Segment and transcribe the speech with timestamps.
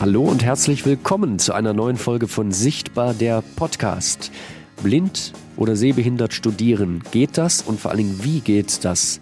[0.00, 4.32] Hallo und herzlich willkommen zu einer neuen Folge von Sichtbar der Podcast.
[4.82, 9.20] Blind oder sehbehindert studieren, geht das und vor allen Dingen, wie geht das?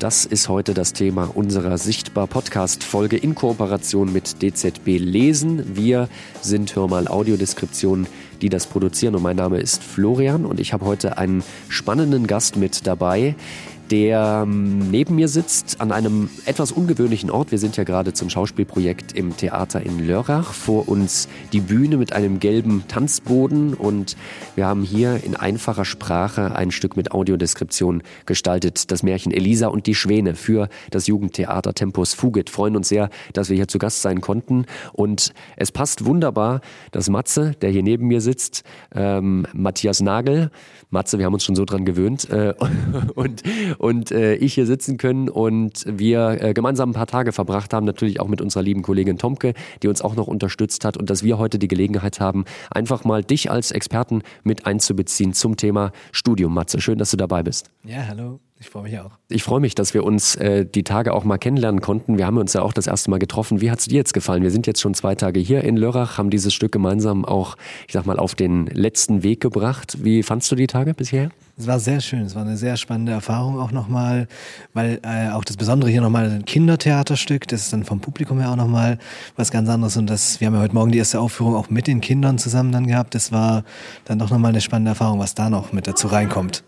[0.00, 5.76] Das ist heute das Thema unserer Sichtbar Podcast Folge in Kooperation mit DZB Lesen.
[5.76, 6.08] Wir
[6.42, 8.06] sind Hörmal Audiodeskription,
[8.42, 12.56] die das produzieren und mein Name ist Florian und ich habe heute einen spannenden Gast
[12.56, 13.36] mit dabei
[13.90, 17.50] der ähm, neben mir sitzt an einem etwas ungewöhnlichen Ort.
[17.50, 20.52] Wir sind ja gerade zum Schauspielprojekt im Theater in Lörrach.
[20.52, 24.16] Vor uns die Bühne mit einem gelben Tanzboden und
[24.54, 28.90] wir haben hier in einfacher Sprache ein Stück mit Audiodeskription gestaltet.
[28.90, 32.50] Das Märchen Elisa und die Schwäne für das Jugendtheater Tempus Fugit.
[32.50, 36.60] Freuen uns sehr, dass wir hier zu Gast sein konnten und es passt wunderbar,
[36.90, 40.50] dass Matze, der hier neben mir sitzt, ähm, Matthias Nagel,
[40.90, 42.54] Matze, wir haben uns schon so dran gewöhnt äh,
[43.14, 43.42] und,
[43.78, 47.86] und äh, ich hier sitzen können und wir äh, gemeinsam ein paar Tage verbracht haben,
[47.86, 51.22] natürlich auch mit unserer lieben Kollegin Tomke, die uns auch noch unterstützt hat und dass
[51.22, 56.52] wir heute die Gelegenheit haben, einfach mal dich als Experten mit einzubeziehen zum Thema Studium.
[56.52, 57.70] Matze, schön, dass du dabei bist.
[57.84, 58.40] Ja, hallo.
[58.60, 59.12] Ich freue mich auch.
[59.28, 62.18] Ich freue mich, dass wir uns äh, die Tage auch mal kennenlernen konnten.
[62.18, 63.60] Wir haben uns ja auch das erste Mal getroffen.
[63.60, 64.42] Wie hat es dir jetzt gefallen?
[64.42, 67.92] Wir sind jetzt schon zwei Tage hier in Lörrach, haben dieses Stück gemeinsam auch, ich
[67.92, 69.98] sag mal, auf den letzten Weg gebracht.
[70.02, 71.30] Wie fandst du die Tage bisher?
[71.56, 72.22] Es war sehr schön.
[72.22, 74.26] Es war eine sehr spannende Erfahrung auch nochmal,
[74.74, 78.50] weil äh, auch das Besondere hier nochmal ein Kindertheaterstück, das ist dann vom Publikum her
[78.50, 78.98] auch nochmal
[79.36, 79.96] was ganz anderes.
[79.96, 82.72] Und das, wir haben ja heute Morgen die erste Aufführung auch mit den Kindern zusammen
[82.72, 83.14] dann gehabt.
[83.14, 83.62] Das war
[84.04, 86.64] dann doch nochmal eine spannende Erfahrung, was da noch mit dazu reinkommt.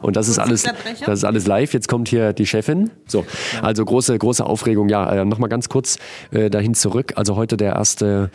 [0.00, 1.72] Und das ist alles, das ist alles live.
[1.74, 2.90] Jetzt kommt hier die Chefin.
[3.06, 3.26] So,
[3.60, 4.88] also große, große Aufregung.
[4.88, 5.98] Ja, äh, nochmal ganz kurz
[6.30, 7.12] äh, dahin zurück.
[7.16, 8.30] Also heute der erste,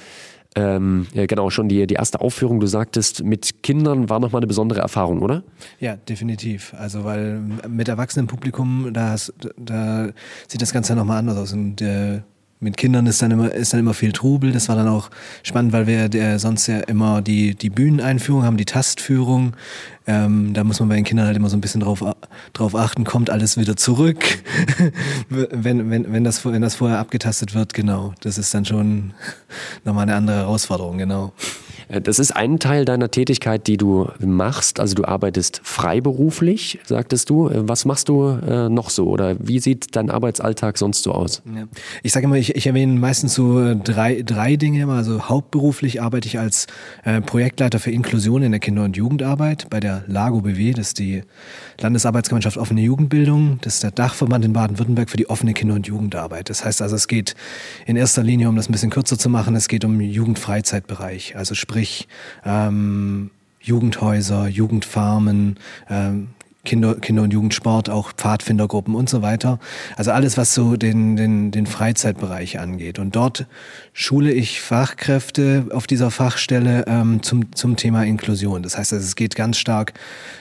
[0.55, 2.59] ähm, ja, genau, schon die, die erste Aufführung.
[2.59, 5.43] Du sagtest, mit Kindern war nochmal eine besondere Erfahrung, oder?
[5.79, 6.73] Ja, definitiv.
[6.77, 9.15] Also, weil mit erwachsenem Publikum, da,
[9.57, 10.09] da
[10.47, 11.53] sieht das Ganze nochmal anders aus.
[11.53, 12.21] Und äh,
[12.59, 14.51] mit Kindern ist dann immer ist dann immer viel Trubel.
[14.51, 15.09] Das war dann auch
[15.43, 19.55] spannend, weil wir der sonst ja immer die die Bühneneinführung haben, die Tastführung.
[20.07, 22.03] Ähm, da muss man bei den Kindern halt immer so ein bisschen drauf,
[22.53, 24.23] drauf achten, kommt alles wieder zurück,
[25.29, 28.13] wenn, wenn, wenn, das, wenn das vorher abgetastet wird, genau.
[28.21, 29.13] Das ist dann schon
[29.83, 31.33] nochmal eine andere Herausforderung, genau.
[31.87, 34.79] Äh, das ist ein Teil deiner Tätigkeit, die du machst.
[34.79, 37.49] Also du arbeitest freiberuflich, sagtest du.
[37.49, 41.41] Äh, was machst du äh, noch so oder wie sieht dein Arbeitsalltag sonst so aus?
[41.45, 41.63] Ja.
[42.03, 44.87] Ich sage immer, ich, ich erwähne meistens so drei, drei Dinge.
[44.87, 46.67] Also hauptberuflich arbeite ich als
[47.03, 50.99] äh, Projektleiter für Inklusion in der Kinder- und Jugendarbeit bei der LAGO BW, das ist
[50.99, 51.23] die
[51.79, 53.59] Landesarbeitsgemeinschaft offene Jugendbildung.
[53.61, 56.49] Das ist der Dachverband in Baden-Württemberg für die offene Kinder- und Jugendarbeit.
[56.49, 57.35] Das heißt also, es geht
[57.85, 61.35] in erster Linie, um das ein bisschen kürzer zu machen, es geht um Jugendfreizeitbereich.
[61.35, 61.76] Also sprich
[62.45, 65.57] ähm, Jugendhäuser, Jugendfarmen,
[65.89, 66.29] ähm,
[66.67, 69.57] Kinder, Kinder- und Jugendsport, auch Pfadfindergruppen und so weiter.
[69.95, 72.99] Also alles, was so den, den, den Freizeitbereich angeht.
[72.99, 73.47] Und dort
[73.93, 78.63] schule ich Fachkräfte auf dieser Fachstelle ähm, zum, zum Thema Inklusion.
[78.63, 79.93] Das heißt, es geht ganz stark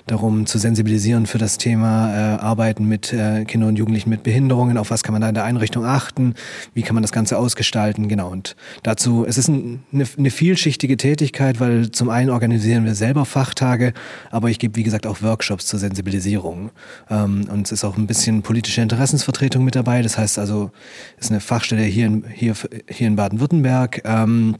[0.08, 4.78] darum zu sensibilisieren für das Thema äh, Arbeiten mit äh, Kindern und Jugendlichen mit Behinderungen.
[4.78, 6.34] Auf was kann man da in der Einrichtung achten?
[6.74, 8.08] Wie kann man das Ganze ausgestalten?
[8.08, 8.30] Genau.
[8.30, 13.24] Und dazu, es ist ein, eine, eine vielschichtige Tätigkeit, weil zum einen organisieren wir selber
[13.24, 13.92] Fachtage,
[14.32, 16.70] aber ich gebe, wie gesagt, auch Workshops zur Sensibilisierung Sensibilisierung.
[17.10, 20.02] Ähm, und es ist auch ein bisschen politische Interessensvertretung mit dabei.
[20.02, 20.70] Das heißt also,
[21.18, 22.54] es ist eine Fachstelle hier in, hier,
[22.88, 24.02] hier in Baden-Württemberg.
[24.04, 24.56] Ähm,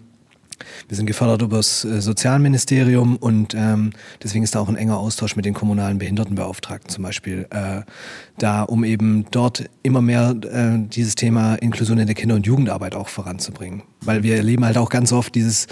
[0.89, 3.91] wir sind gefördert über das äh, Sozialministerium und ähm,
[4.23, 7.83] deswegen ist da auch ein enger Austausch mit den kommunalen Behindertenbeauftragten zum Beispiel äh,
[8.39, 12.95] da, um eben dort immer mehr äh, dieses Thema Inklusion in der Kinder- und Jugendarbeit
[12.95, 13.83] auch voranzubringen.
[14.07, 15.67] Weil wir erleben halt auch ganz oft dieses,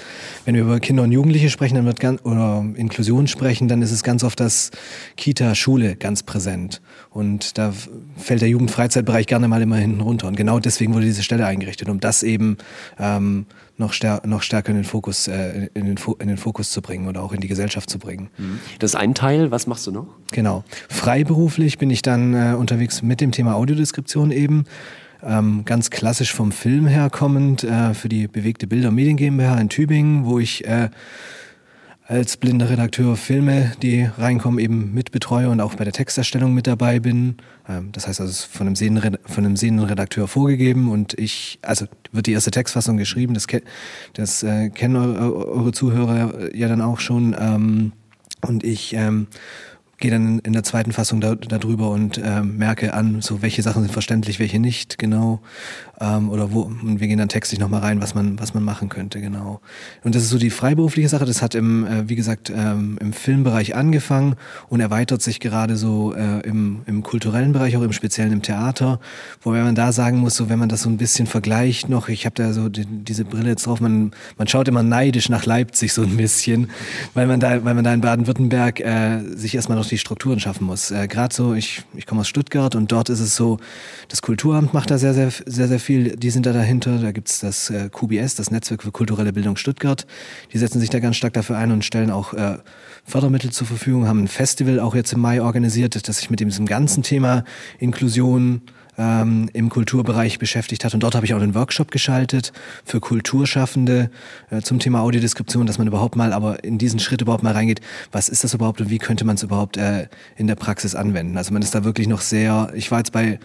[0.45, 3.93] wenn wir über Kinder und Jugendliche sprechen, dann wird ganz, oder Inklusion sprechen, dann ist
[3.93, 4.71] es ganz oft das
[5.17, 6.83] Kita, Schule ganz präsent.
[7.11, 7.73] Und da
[8.17, 10.27] fällt der Jugendfreizeitbereich gerne mal immer hinten runter.
[10.27, 12.59] Und genau deswegen wurde diese Stelle eingerichtet, um das eben
[12.99, 13.47] ähm,
[13.77, 17.09] noch, stär noch stärker in den, Fokus, äh, in, den in den Fokus zu bringen
[17.09, 18.31] oder auch in die Gesellschaft zu bringen.
[18.39, 18.61] Mhm.
[18.79, 20.07] Das ist ein Teil, was machst du noch?
[20.33, 20.65] Genau.
[20.89, 24.65] Freiberuflich bin ich dann äh, unterwegs mit dem Thema Audiodeskription eben.
[25.27, 30.27] Ähm, ganz klassisch vom Film herkommend äh, für die Bewegte Bilder Medien GmbH in Tübingen,
[30.27, 30.91] wo ich äh,
[32.07, 37.01] als blinder Redakteur Filme, die reinkommen, eben mitbetreue und auch bei der Texterstellung mit dabei
[37.01, 37.39] bin.
[37.67, 41.19] Ähm, das heißt also, es ist von einem, sehenden, von einem sehenden Redakteur vorgegeben und
[41.19, 43.47] ich, also wird die erste Textfassung geschrieben, das,
[44.13, 47.35] das äh, kennen eure, eure, Zuhörer ja dann auch schon.
[47.39, 47.93] Ähm,
[48.43, 49.29] und ich ähm,
[49.99, 53.83] gehe dann in der zweiten Fassung da, darüber und äh, merke an, so welche Sachen
[53.83, 55.41] sind verständlich, welche nicht, genau.
[56.01, 58.89] Ähm, oder wo, und wir gehen dann textlich nochmal rein, was man, was man machen
[58.89, 59.61] könnte, genau.
[60.03, 63.13] Und das ist so die freiberufliche Sache, das hat im, äh, wie gesagt, ähm, im
[63.13, 64.35] Filmbereich angefangen
[64.69, 68.99] und erweitert sich gerade so äh, im, im kulturellen Bereich, auch im Speziellen im Theater,
[69.43, 72.27] wobei man da sagen muss, so wenn man das so ein bisschen vergleicht noch, ich
[72.27, 75.93] habe da so die, diese Brille jetzt drauf, man, man schaut immer neidisch nach Leipzig
[75.93, 76.71] so ein bisschen,
[77.15, 80.67] weil man da, weil man da in Baden-Württemberg äh, sich erstmal noch die Strukturen schaffen
[80.67, 80.91] muss.
[80.91, 83.59] Äh, Gerade so, ich, ich komme aus Stuttgart und dort ist es so,
[84.09, 86.17] das Kulturamt macht da sehr, sehr, sehr, sehr viel.
[86.17, 86.99] Die sind da dahinter.
[86.99, 90.07] Da gibt's das äh, QBS, das Netzwerk für kulturelle Bildung Stuttgart.
[90.53, 92.59] Die setzen sich da ganz stark dafür ein und stellen auch äh,
[93.05, 96.67] Fördermittel zur Verfügung, haben ein Festival auch jetzt im Mai organisiert, das sich mit diesem
[96.67, 97.45] ganzen Thema
[97.79, 98.63] Inklusion,
[98.99, 100.95] ähm, im Kulturbereich beschäftigt hat.
[100.95, 102.53] Und dort habe ich auch einen Workshop geschaltet
[102.85, 104.11] für Kulturschaffende
[104.51, 107.81] äh, zum Thema Audiodeskription, dass man überhaupt mal aber in diesen Schritt überhaupt mal reingeht,
[108.13, 111.37] was ist das überhaupt und wie könnte man es überhaupt äh, in der Praxis anwenden.
[111.37, 113.39] Also man ist da wirklich noch sehr, ich war jetzt bei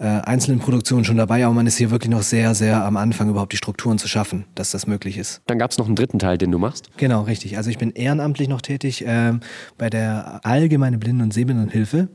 [0.00, 3.28] äh, einzelnen Produktionen schon dabei, aber man ist hier wirklich noch sehr, sehr am Anfang
[3.28, 5.42] überhaupt die Strukturen zu schaffen, dass das möglich ist.
[5.46, 6.90] Dann gab es noch einen dritten Teil, den du machst?
[6.96, 7.58] Genau, richtig.
[7.58, 9.40] Also ich bin ehrenamtlich noch tätig ähm,
[9.76, 12.08] bei der Allgemeine Blinden- und Sehbehindertenhilfe.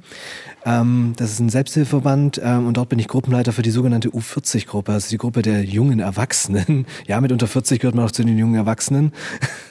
[0.65, 4.91] Ähm, das ist ein Selbsthilfeverband ähm, und dort bin ich Gruppenleiter für die sogenannte U40-Gruppe,
[4.91, 6.87] also die Gruppe der jungen Erwachsenen.
[7.07, 9.11] Ja, mit unter 40 gehört man auch zu den jungen Erwachsenen.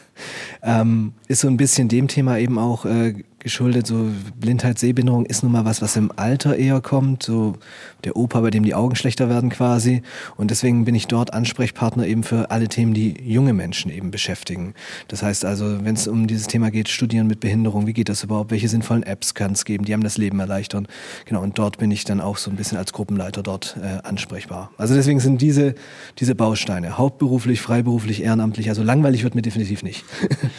[0.62, 3.86] ähm, ist so ein bisschen dem Thema eben auch äh, geschuldet.
[3.86, 7.22] So Blindheit, Sehbehinderung ist nun mal was, was im Alter eher kommt.
[7.22, 7.54] So
[8.02, 10.02] der Opa, bei dem die Augen schlechter werden quasi.
[10.36, 14.74] Und deswegen bin ich dort Ansprechpartner eben für alle Themen, die junge Menschen eben beschäftigen.
[15.08, 18.24] Das heißt also, wenn es um dieses Thema geht, Studieren mit Behinderung, wie geht das
[18.24, 18.50] überhaupt?
[18.50, 20.88] Welche sinnvollen Apps kann es geben, die haben das Leben erleichtern?
[21.26, 24.70] Genau, und dort bin ich dann auch so ein bisschen als Gruppenleiter dort äh, ansprechbar.
[24.78, 25.74] Also deswegen sind diese,
[26.18, 30.04] diese Bausteine hauptberuflich, freiberuflich, ehrenamtlich, also langweilig wird mir definitiv nicht.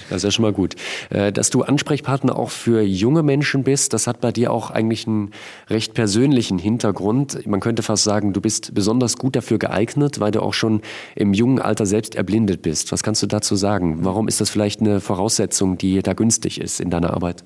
[0.10, 0.76] das ist ja schon mal gut.
[1.10, 5.08] Äh, dass du Ansprechpartner auch für junge Menschen bist, das hat bei dir auch eigentlich
[5.08, 5.32] einen
[5.70, 10.42] recht persönlichen Hintergrund man könnte fast sagen, du bist besonders gut dafür geeignet, weil du
[10.42, 10.82] auch schon
[11.16, 12.92] im jungen Alter selbst erblindet bist.
[12.92, 14.00] Was kannst du dazu sagen?
[14.04, 17.44] Warum ist das vielleicht eine Voraussetzung, die da günstig ist in deiner Arbeit?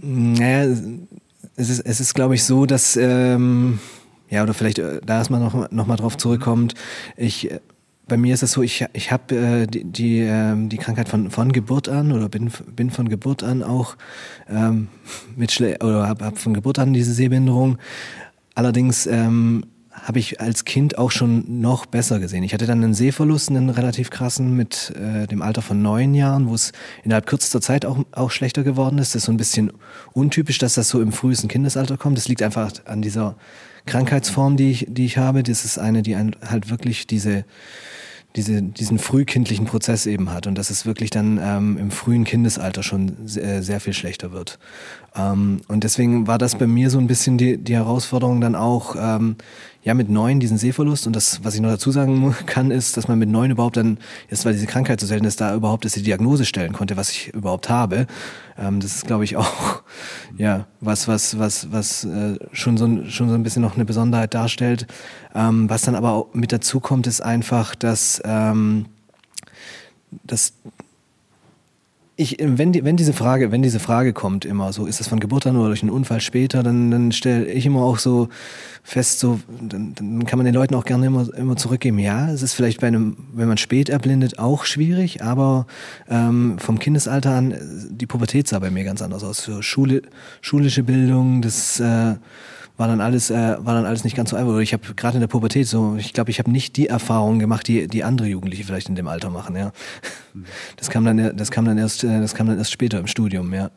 [0.00, 0.74] Naja,
[1.56, 3.78] es ist, es ist glaube ich, so, dass, ähm,
[4.28, 6.74] ja, oder vielleicht äh, da erstmal noch, noch drauf zurückkommt,
[7.16, 7.60] ich äh,
[8.08, 11.30] bei mir ist es so, ich, ich habe äh, die, die, äh, die Krankheit von,
[11.30, 13.96] von Geburt an oder bin, bin von Geburt an auch
[14.48, 14.88] ähm,
[15.34, 17.78] mit Schle oder habe hab von Geburt an diese Sehbehinderung.
[18.54, 22.44] Allerdings ähm, habe ich als Kind auch schon noch besser gesehen.
[22.44, 26.48] Ich hatte dann einen Sehverlust, einen relativ krassen mit äh, dem Alter von neun Jahren,
[26.48, 26.72] wo es
[27.02, 29.14] innerhalb kürzester Zeit auch, auch schlechter geworden ist.
[29.14, 29.72] Das ist so ein bisschen
[30.12, 32.18] untypisch, dass das so im frühesten Kindesalter kommt.
[32.18, 33.36] Das liegt einfach an dieser
[33.86, 35.42] Krankheitsform, die ich, die ich habe.
[35.42, 37.44] Das ist eine, die halt wirklich diese
[38.36, 42.82] diese, diesen frühkindlichen Prozess eben hat und dass es wirklich dann ähm, im frühen Kindesalter
[42.82, 44.58] schon sehr, sehr viel schlechter wird.
[45.16, 48.96] Ähm, und deswegen war das bei mir so ein bisschen die, die Herausforderung dann auch,
[48.98, 49.36] ähm,
[49.82, 51.06] ja, mit neun diesen Sehverlust.
[51.06, 53.98] Und das, was ich noch dazu sagen kann, ist, dass man mit neun überhaupt dann,
[54.28, 57.10] jetzt weil diese Krankheit so selten ist, da überhaupt erst die Diagnose stellen konnte, was
[57.10, 58.06] ich überhaupt habe.
[58.58, 59.82] Ähm, das ist, glaube ich, auch,
[60.36, 64.34] ja, was, was, was, was äh, schon, so, schon so ein bisschen noch eine Besonderheit
[64.34, 64.86] darstellt.
[65.34, 68.86] Ähm, was dann aber auch mit dazu kommt, ist einfach, dass, ähm,
[70.24, 70.54] dass
[72.18, 75.20] ich, wenn, die, wenn diese Frage, wenn diese Frage kommt immer, so ist das von
[75.20, 78.30] Geburt an oder durch einen Unfall später, dann, dann stelle ich immer auch so
[78.82, 81.98] fest, so dann, dann kann man den Leuten auch gerne immer, immer zurückgeben.
[81.98, 85.66] Ja, es ist vielleicht bei einem, wenn man spät erblindet, auch schwierig, aber
[86.08, 87.54] ähm, vom Kindesalter an
[87.90, 89.40] die Pubertät sah bei mir ganz anders aus.
[89.40, 90.00] Für Schule,
[90.40, 92.14] schulische Bildung, das äh,
[92.76, 94.58] war dann alles, äh, war dann alles nicht ganz so einfach.
[94.58, 97.68] Ich habe gerade in der Pubertät so, ich glaube, ich habe nicht die Erfahrungen gemacht,
[97.68, 99.72] die, die andere Jugendliche vielleicht in dem Alter machen, ja.
[100.76, 103.54] Das kam dann, das kam dann erst, äh, das kam dann erst später im Studium,
[103.54, 103.70] ja.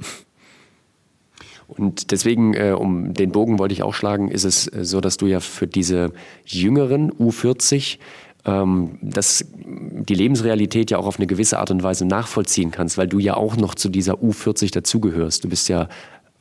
[1.68, 5.18] Und deswegen, äh, um den Bogen wollte ich auch schlagen, ist es äh, so, dass
[5.18, 6.12] du ja für diese
[6.46, 8.00] jüngeren U40
[8.46, 13.08] ähm, dass die Lebensrealität ja auch auf eine gewisse Art und Weise nachvollziehen kannst, weil
[13.08, 15.44] du ja auch noch zu dieser U40 dazugehörst.
[15.44, 15.90] Du bist ja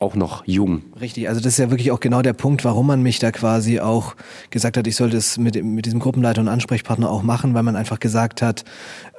[0.01, 0.83] auch noch jung.
[1.01, 3.81] Richtig, also das ist ja wirklich auch genau der Punkt, warum man mich da quasi
[3.81, 4.15] auch
[4.51, 7.75] gesagt hat, ich sollte es mit, mit diesem Gruppenleiter und Ansprechpartner auch machen, weil man
[7.75, 8.65] einfach gesagt hat,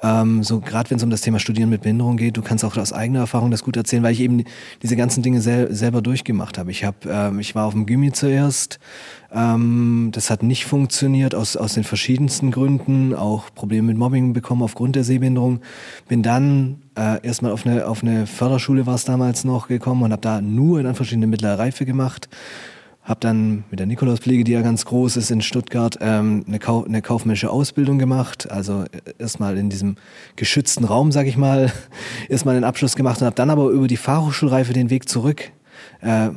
[0.01, 2.77] ähm, so gerade wenn es um das Thema Studieren mit Behinderung geht, du kannst auch
[2.77, 4.45] aus eigener Erfahrung das gut erzählen, weil ich eben
[4.81, 6.71] diese ganzen Dinge sel selber durchgemacht habe.
[6.71, 8.79] Ich, hab, ähm, ich war auf dem Gymi zuerst,
[9.33, 14.63] ähm, das hat nicht funktioniert aus, aus den verschiedensten Gründen, auch Probleme mit Mobbing bekommen
[14.63, 15.59] aufgrund der Sehbehinderung.
[16.07, 20.11] Bin dann äh, erstmal auf eine, auf eine Förderschule war es damals noch gekommen und
[20.11, 22.29] habe da nur in Anführungsstrichen eine mittlere Reife gemacht
[23.09, 26.83] habe dann mit der Nikolauspflege, die ja ganz groß ist in Stuttgart, ähm, eine, Kau
[26.83, 28.51] eine kaufmännische Ausbildung gemacht.
[28.51, 29.95] Also äh, erstmal in diesem
[30.35, 31.71] geschützten Raum, sag ich mal,
[32.29, 35.51] erstmal den Abschluss gemacht und habe dann aber über die Fachhochschulreife den Weg zurück
[36.01, 36.29] äh,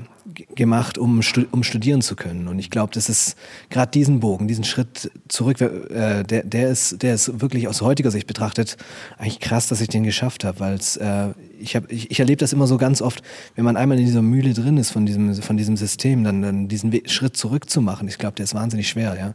[0.54, 2.48] gemacht, um, um studieren zu können.
[2.48, 3.36] Und ich glaube, das ist
[3.70, 8.10] gerade diesen Bogen, diesen Schritt zurück, äh, der, der, ist, der ist wirklich aus heutiger
[8.10, 8.76] Sicht betrachtet
[9.18, 12.52] eigentlich krass, dass ich den geschafft habe, weil äh, ich, hab, ich, ich erlebe das
[12.52, 13.22] immer so ganz oft,
[13.56, 16.68] wenn man einmal in dieser Mühle drin ist von diesem, von diesem System, dann, dann
[16.68, 19.34] diesen We Schritt zurück zu machen, ich glaube, der ist wahnsinnig schwer, ja.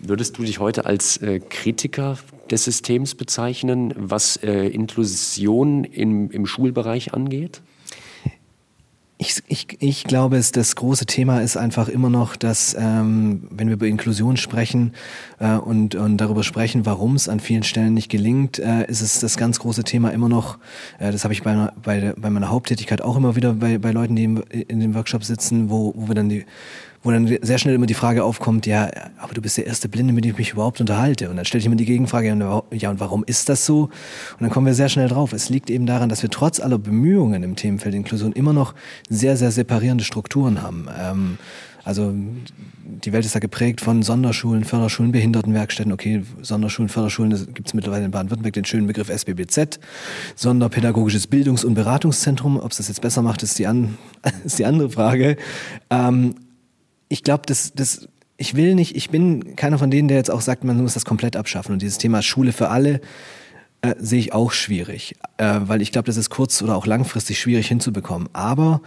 [0.00, 2.18] Würdest du dich heute als äh, Kritiker
[2.50, 7.60] des Systems bezeichnen, was äh, Inklusion im, im Schulbereich angeht?
[9.22, 13.68] Ich, ich, ich glaube, es, das große Thema ist einfach immer noch, dass ähm, wenn
[13.68, 14.94] wir über Inklusion sprechen
[15.40, 19.20] äh, und, und darüber sprechen, warum es an vielen Stellen nicht gelingt, äh, ist es
[19.20, 20.56] das ganz große Thema immer noch,
[20.98, 24.16] äh, das habe ich bei, bei, bei meiner Haupttätigkeit auch immer wieder bei, bei Leuten,
[24.16, 26.46] die in, in den Workshops sitzen, wo, wo wir dann die
[27.02, 30.12] wo dann sehr schnell immer die Frage aufkommt, ja, aber du bist der erste Blinde,
[30.12, 31.30] mit dem ich mich überhaupt unterhalte.
[31.30, 32.28] Und dann stelle ich immer die Gegenfrage,
[32.72, 33.84] ja, und warum ist das so?
[33.84, 35.32] Und dann kommen wir sehr schnell drauf.
[35.32, 38.74] Es liegt eben daran, dass wir trotz aller Bemühungen im Themenfeld Inklusion immer noch
[39.08, 40.88] sehr, sehr separierende Strukturen haben.
[40.98, 41.38] Ähm,
[41.84, 42.14] also
[42.84, 45.92] die Welt ist ja geprägt von Sonderschulen, Förderschulen, Behindertenwerkstätten.
[45.92, 49.80] Okay, Sonderschulen, Förderschulen, da gibt es mittlerweile in Baden-Württemberg den schönen Begriff SBBZ,
[50.36, 52.58] Sonderpädagogisches Bildungs- und Beratungszentrum.
[52.58, 53.96] Ob es das jetzt besser macht, ist die, an,
[54.44, 55.36] ist die andere Frage.
[55.88, 56.34] Ähm,
[57.10, 60.40] ich glaube, das, das, ich will nicht, ich bin keiner von denen, der jetzt auch
[60.40, 61.72] sagt, man muss das komplett abschaffen.
[61.72, 63.02] Und dieses Thema Schule für alle
[63.82, 67.38] äh, sehe ich auch schwierig, äh, weil ich glaube, das ist kurz- oder auch langfristig
[67.40, 68.28] schwierig hinzubekommen.
[68.32, 68.80] Aber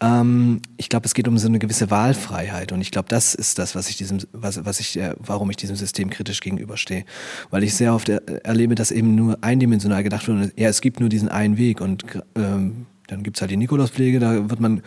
[0.00, 3.60] ähm, ich glaube, es geht um so eine gewisse Wahlfreiheit und ich glaube, das ist
[3.60, 7.04] das, was ich diesem, was, was ich, äh, warum ich diesem System kritisch gegenüberstehe,
[7.50, 10.52] weil ich sehr oft er, erlebe, dass eben nur eindimensional gedacht wird.
[10.58, 12.04] Ja, es gibt nur diesen einen Weg und
[12.34, 14.82] ähm, dann gibt's halt die Nikolauspflege, da wird man,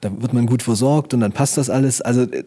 [0.00, 2.00] da wird man gut versorgt und dann passt das alles.
[2.00, 2.42] Also äh,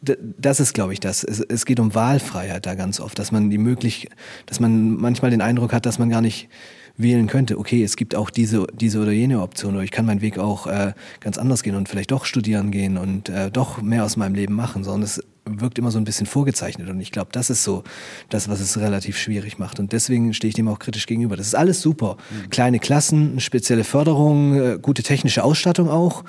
[0.00, 1.24] das ist, glaube ich, das.
[1.24, 4.08] Es, es geht um Wahlfreiheit da ganz oft, dass man die möglich,
[4.46, 6.48] dass man manchmal den Eindruck hat, dass man gar nicht
[6.96, 7.58] wählen könnte.
[7.58, 10.66] Okay, es gibt auch diese, diese oder jene Option oder ich kann meinen Weg auch
[10.66, 14.34] äh, ganz anders gehen und vielleicht doch studieren gehen und äh, doch mehr aus meinem
[14.34, 16.88] Leben machen, sondern es wirkt immer so ein bisschen vorgezeichnet.
[16.88, 17.84] Und ich glaube, das ist so
[18.28, 19.80] das, was es relativ schwierig macht.
[19.80, 21.36] Und deswegen stehe ich dem auch kritisch gegenüber.
[21.36, 22.16] Das ist alles super.
[22.30, 22.50] Mhm.
[22.50, 26.24] Kleine Klassen, spezielle Förderung, äh, gute technische Ausstattung auch.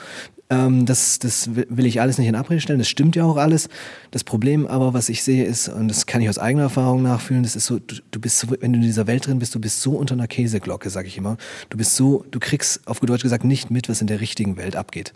[0.49, 2.79] Ähm, das, das will ich alles nicht in Abrede stellen.
[2.79, 3.69] Das stimmt ja auch alles.
[4.11, 7.43] Das Problem aber, was ich sehe, ist, und das kann ich aus eigener Erfahrung nachfühlen,
[7.43, 9.59] das ist so, du, du bist so, wenn du in dieser Welt drin bist, du
[9.59, 11.37] bist so unter einer Käseglocke, sag ich immer.
[11.69, 14.57] Du bist so, du kriegst auf gut Deutsch gesagt nicht mit, was in der richtigen
[14.57, 15.13] Welt abgeht.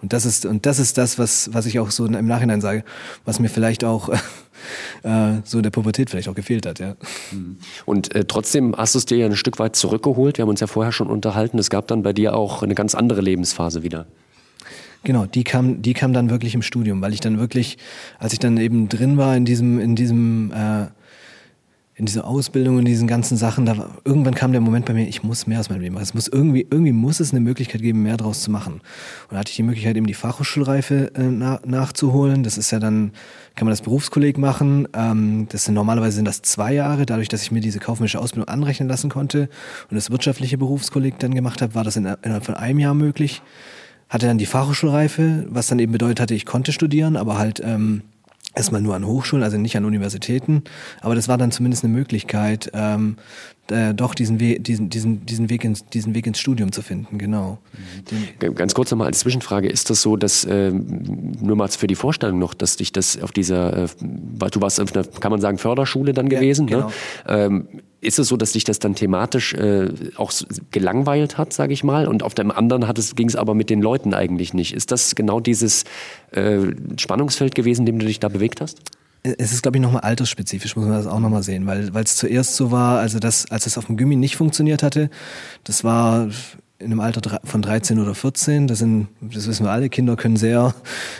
[0.00, 2.84] Und das ist, und das ist das, was, was ich auch so im Nachhinein sage,
[3.24, 4.08] was mir vielleicht auch
[5.02, 6.94] äh, so in der Pubertät vielleicht auch gefehlt hat, ja.
[7.32, 7.58] Mhm.
[7.84, 10.38] Und äh, trotzdem hast du es dir ja ein Stück weit zurückgeholt.
[10.38, 11.58] Wir haben uns ja vorher schon unterhalten.
[11.58, 14.06] Es gab dann bei dir auch eine ganz andere Lebensphase wieder.
[15.04, 17.78] Genau, die kam, die kam dann wirklich im Studium, weil ich dann wirklich,
[18.18, 20.86] als ich dann eben drin war in diesem, in diesem äh,
[21.98, 25.08] in dieser Ausbildung und diesen ganzen Sachen, da war, irgendwann kam der Moment bei mir,
[25.08, 26.04] ich muss mehr aus meinem Leben machen.
[26.04, 28.74] Es muss irgendwie, irgendwie muss es eine Möglichkeit geben, mehr draus zu machen.
[28.74, 32.44] Und da hatte ich die Möglichkeit, eben die Fachhochschulreife äh, na, nachzuholen.
[32.44, 33.10] Das ist ja dann,
[33.56, 34.86] kann man das Berufskolleg machen.
[34.92, 37.04] Ähm, das sind normalerweise sind das zwei Jahre.
[37.04, 39.48] Dadurch, dass ich mir diese kaufmännische Ausbildung anrechnen lassen konnte
[39.90, 43.42] und das wirtschaftliche Berufskolleg dann gemacht habe, war das in, innerhalb von einem Jahr möglich.
[44.08, 48.02] Hatte dann die Fachhochschulreife, was dann eben bedeutet hatte, ich konnte studieren, aber halt ähm,
[48.54, 50.64] erstmal nur an Hochschulen, also nicht an Universitäten.
[51.00, 53.16] Aber das war dann zumindest eine Möglichkeit, ähm,
[53.70, 57.18] äh, doch diesen, We diesen, diesen, diesen, Weg ins, diesen Weg ins Studium zu finden,
[57.18, 57.58] genau.
[58.40, 61.94] Den Ganz kurz nochmal als Zwischenfrage, ist das so, dass, äh, nur mal für die
[61.94, 63.88] Vorstellung noch, dass dich das auf dieser, äh,
[64.50, 66.92] du warst auf einer, kann man sagen, Förderschule dann gewesen, ja, ne?
[67.26, 67.38] genau.
[67.38, 67.44] ne?
[67.44, 67.68] Ähm,
[68.00, 70.32] ist es so, dass dich das dann thematisch äh, auch
[70.70, 72.84] gelangweilt hat, sage ich mal, und auf dem anderen
[73.16, 74.72] ging es aber mit den Leuten eigentlich nicht.
[74.72, 75.84] Ist das genau dieses
[76.30, 76.60] äh,
[76.96, 78.80] Spannungsfeld gewesen, in dem du dich da bewegt hast?
[79.22, 82.54] Es ist, glaube ich, nochmal altersspezifisch, muss man das auch nochmal sehen, weil es zuerst
[82.54, 85.10] so war, also das, als es auf dem Gymmi nicht funktioniert hatte,
[85.64, 86.28] das war
[86.78, 90.36] in einem Alter von 13 oder 14, das sind, das wissen wir alle, Kinder können
[90.36, 90.74] sehr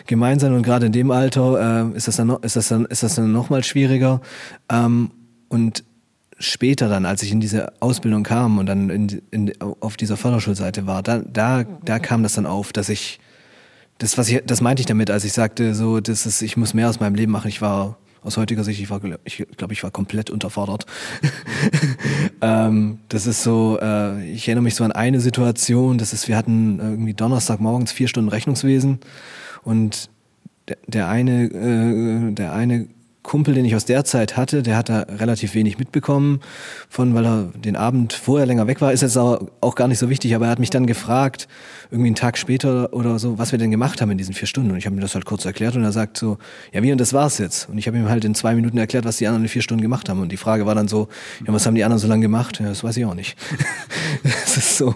[0.06, 3.02] gemein sein und gerade in dem Alter äh, ist das dann ist das dann, ist
[3.02, 4.20] das dann noch mal schwieriger.
[4.70, 5.10] Ähm,
[5.48, 5.82] und
[6.38, 10.86] später dann, als ich in diese Ausbildung kam und dann in, in, auf dieser Förderschulseite
[10.86, 13.18] war, da, da, da kam das dann auf, dass ich,
[13.98, 16.74] das, was ich, das meinte ich damit, als ich sagte, so, das ist, ich muss
[16.74, 17.48] mehr aus meinem Leben machen.
[17.48, 20.86] Ich war aus heutiger Sicht, ich war, ich glaube, ich war komplett unterfordert.
[22.40, 26.36] ähm, das ist so, äh, ich erinnere mich so an eine Situation, das ist, wir
[26.36, 29.00] hatten irgendwie Donnerstagmorgens vier Stunden Rechnungswesen
[29.64, 30.10] und
[30.68, 32.88] der, der eine, äh, der eine
[33.28, 36.40] Kumpel, den ich aus der Zeit hatte, der hat da relativ wenig mitbekommen
[36.88, 38.90] von, weil er den Abend vorher länger weg war.
[38.90, 41.46] Ist jetzt auch gar nicht so wichtig, aber er hat mich dann gefragt,
[41.90, 44.70] irgendwie einen Tag später oder so, was wir denn gemacht haben in diesen vier Stunden.
[44.70, 46.38] Und ich habe mir das halt kurz erklärt und er sagt so,
[46.72, 47.68] ja wie und das war's jetzt.
[47.68, 49.82] Und ich habe ihm halt in zwei Minuten erklärt, was die anderen in vier Stunden
[49.82, 50.20] gemacht haben.
[50.20, 51.08] Und die Frage war dann so,
[51.46, 52.60] ja was haben die anderen so lange gemacht?
[52.60, 53.36] Ja, das weiß ich auch nicht.
[54.22, 54.94] das ist so.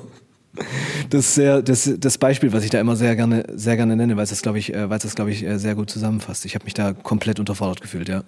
[1.09, 4.17] Das ist sehr, das, das Beispiel, was ich da immer sehr gerne, sehr gerne nenne,
[4.17, 6.45] weil es das, glaube ich, äh, weil es das, glaube ich, äh, sehr gut zusammenfasst.
[6.45, 8.23] Ich habe mich da komplett unterfordert gefühlt, ja.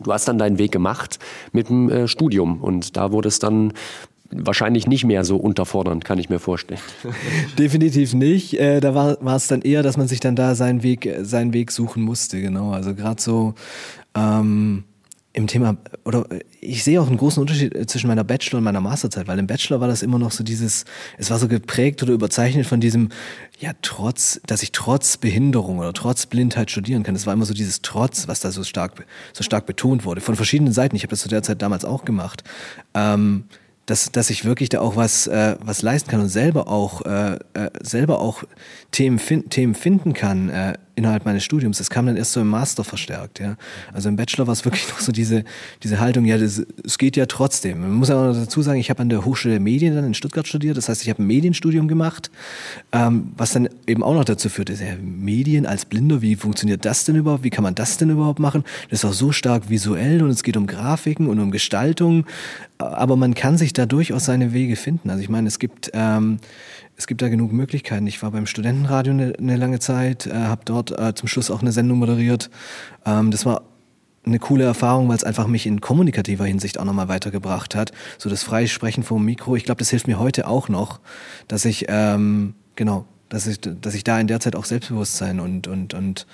[0.00, 1.18] Du hast dann deinen Weg gemacht
[1.52, 3.72] mit dem äh, Studium und da wurde es dann
[4.30, 6.80] wahrscheinlich nicht mehr so unterfordernd, kann ich mir vorstellen.
[7.58, 8.58] Definitiv nicht.
[8.60, 11.52] Äh, da war, war es dann eher, dass man sich dann da seinen Weg, seinen
[11.52, 12.72] Weg suchen musste, genau.
[12.72, 13.54] Also gerade so
[14.14, 14.84] ähm,
[15.38, 16.26] im Thema, oder
[16.60, 19.46] ich sehe auch einen großen Unterschied äh, zwischen meiner Bachelor- und meiner Masterzeit, weil im
[19.46, 20.84] Bachelor war das immer noch so dieses,
[21.16, 23.10] es war so geprägt oder überzeichnet von diesem,
[23.60, 27.14] ja, trotz, dass ich trotz Behinderung oder trotz Blindheit studieren kann.
[27.14, 30.34] Es war immer so dieses Trotz, was da so stark, so stark betont wurde, von
[30.34, 30.96] verschiedenen Seiten.
[30.96, 32.42] Ich habe das zu der Zeit damals auch gemacht.
[32.94, 33.44] Ähm,
[33.86, 37.38] dass, dass ich wirklich da auch was, äh, was leisten kann und selber auch, äh,
[37.54, 38.44] äh, selber auch
[38.90, 41.78] Themen, fin Themen finden kann äh, innerhalb meines Studiums.
[41.78, 43.38] Das kam dann erst so im Master verstärkt.
[43.40, 43.56] Ja.
[43.92, 45.44] Also im Bachelor war es wirklich noch so diese,
[45.82, 47.80] diese Haltung, ja, es geht ja trotzdem.
[47.80, 50.76] Man muss aber dazu sagen, ich habe an der Hochschule Medien dann in Stuttgart studiert.
[50.76, 52.30] Das heißt, ich habe ein Medienstudium gemacht,
[52.92, 56.84] ähm, was dann eben auch noch dazu führt, ist ja, Medien als Blinder, wie funktioniert
[56.84, 57.44] das denn überhaupt?
[57.44, 58.64] Wie kann man das denn überhaupt machen?
[58.90, 62.26] Das ist auch so stark visuell und es geht um Grafiken und um Gestaltung.
[62.78, 65.10] Aber man kann sich da durchaus seine Wege finden.
[65.10, 66.38] Also ich meine, es gibt ähm,
[66.98, 68.06] es gibt da genug Möglichkeiten.
[68.08, 71.62] Ich war beim Studentenradio eine, eine lange Zeit, äh, habe dort äh, zum Schluss auch
[71.62, 72.50] eine Sendung moderiert.
[73.06, 73.62] Ähm, das war
[74.26, 77.92] eine coole Erfahrung, weil es einfach mich in kommunikativer Hinsicht auch nochmal weitergebracht hat.
[78.18, 79.54] So das freie Sprechen vor dem Mikro.
[79.54, 80.98] Ich glaube, das hilft mir heute auch noch,
[81.46, 85.68] dass ich, ähm, genau, dass ich, dass ich da in der Zeit auch Selbstbewusstsein und,
[85.68, 86.26] und, und,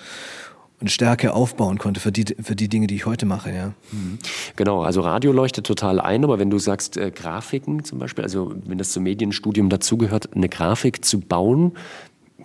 [0.85, 3.73] und Stärke aufbauen konnte für die, für die Dinge, die ich heute mache, ja.
[3.91, 4.19] Mhm.
[4.57, 8.55] Genau, also Radio leuchtet total ein, aber wenn du sagst äh, Grafiken zum Beispiel, also
[8.67, 11.73] wenn das zum Medienstudium dazugehört, eine Grafik zu bauen,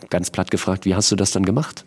[0.09, 1.83] ganz platt gefragt, wie hast du das dann gemacht?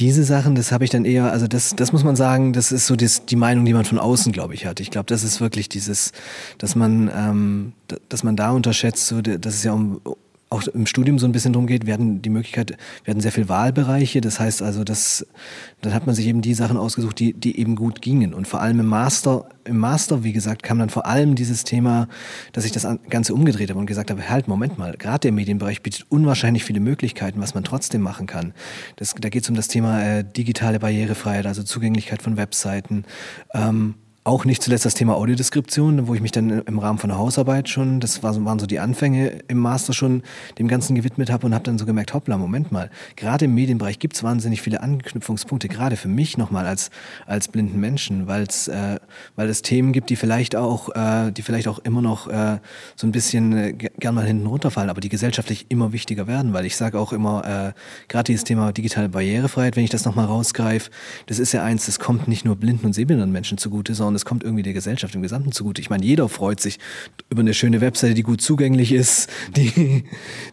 [0.00, 2.88] Diese Sachen, das habe ich dann eher, also das, das muss man sagen, das ist
[2.88, 4.80] so das, die Meinung, die man von außen, glaube ich, hat.
[4.80, 6.10] Ich glaube, das ist wirklich dieses,
[6.58, 7.72] dass man, ähm,
[8.08, 10.00] dass man da unterschätzt, so, dass es ja um,
[10.48, 14.20] auch im Studium so ein bisschen drum geht, werden die Möglichkeit, werden sehr viel Wahlbereiche.
[14.20, 15.26] Das heißt also, dass
[15.82, 18.32] dann hat man sich eben die Sachen ausgesucht, die, die eben gut gingen.
[18.32, 22.06] Und vor allem im Master, im Master, wie gesagt, kam dann vor allem dieses Thema,
[22.52, 25.82] dass ich das Ganze umgedreht habe und gesagt habe, halt, Moment mal, gerade der Medienbereich
[25.82, 28.54] bietet unwahrscheinlich viele Möglichkeiten, was man trotzdem machen kann.
[28.96, 33.04] Das, da geht es um das Thema äh, digitale Barrierefreiheit, also Zugänglichkeit von Webseiten.
[33.52, 33.96] Ähm,
[34.26, 37.68] auch nicht zuletzt das Thema Audiodeskription, wo ich mich dann im Rahmen von der Hausarbeit
[37.68, 40.24] schon, das waren so die Anfänge im Master schon,
[40.58, 44.00] dem Ganzen gewidmet habe und habe dann so gemerkt, hoppla, Moment mal, gerade im Medienbereich
[44.00, 46.90] gibt es wahnsinnig viele Anknüpfungspunkte, gerade für mich nochmal als,
[47.24, 48.98] als blinden Menschen, weil's, äh,
[49.36, 52.58] weil es Themen gibt, die vielleicht auch, äh, die vielleicht auch immer noch äh,
[52.96, 56.66] so ein bisschen äh, gern mal hinten runterfallen, aber die gesellschaftlich immer wichtiger werden, weil
[56.66, 60.90] ich sage auch immer, äh, gerade dieses Thema digitale Barrierefreiheit, wenn ich das nochmal rausgreife,
[61.26, 64.24] das ist ja eins, das kommt nicht nur blinden und sehbehinderten Menschen zugute, sondern es
[64.24, 65.80] kommt irgendwie der Gesellschaft im Gesamten zugute.
[65.80, 66.78] Ich meine, jeder freut sich
[67.30, 70.04] über eine schöne Webseite, die gut zugänglich ist, die,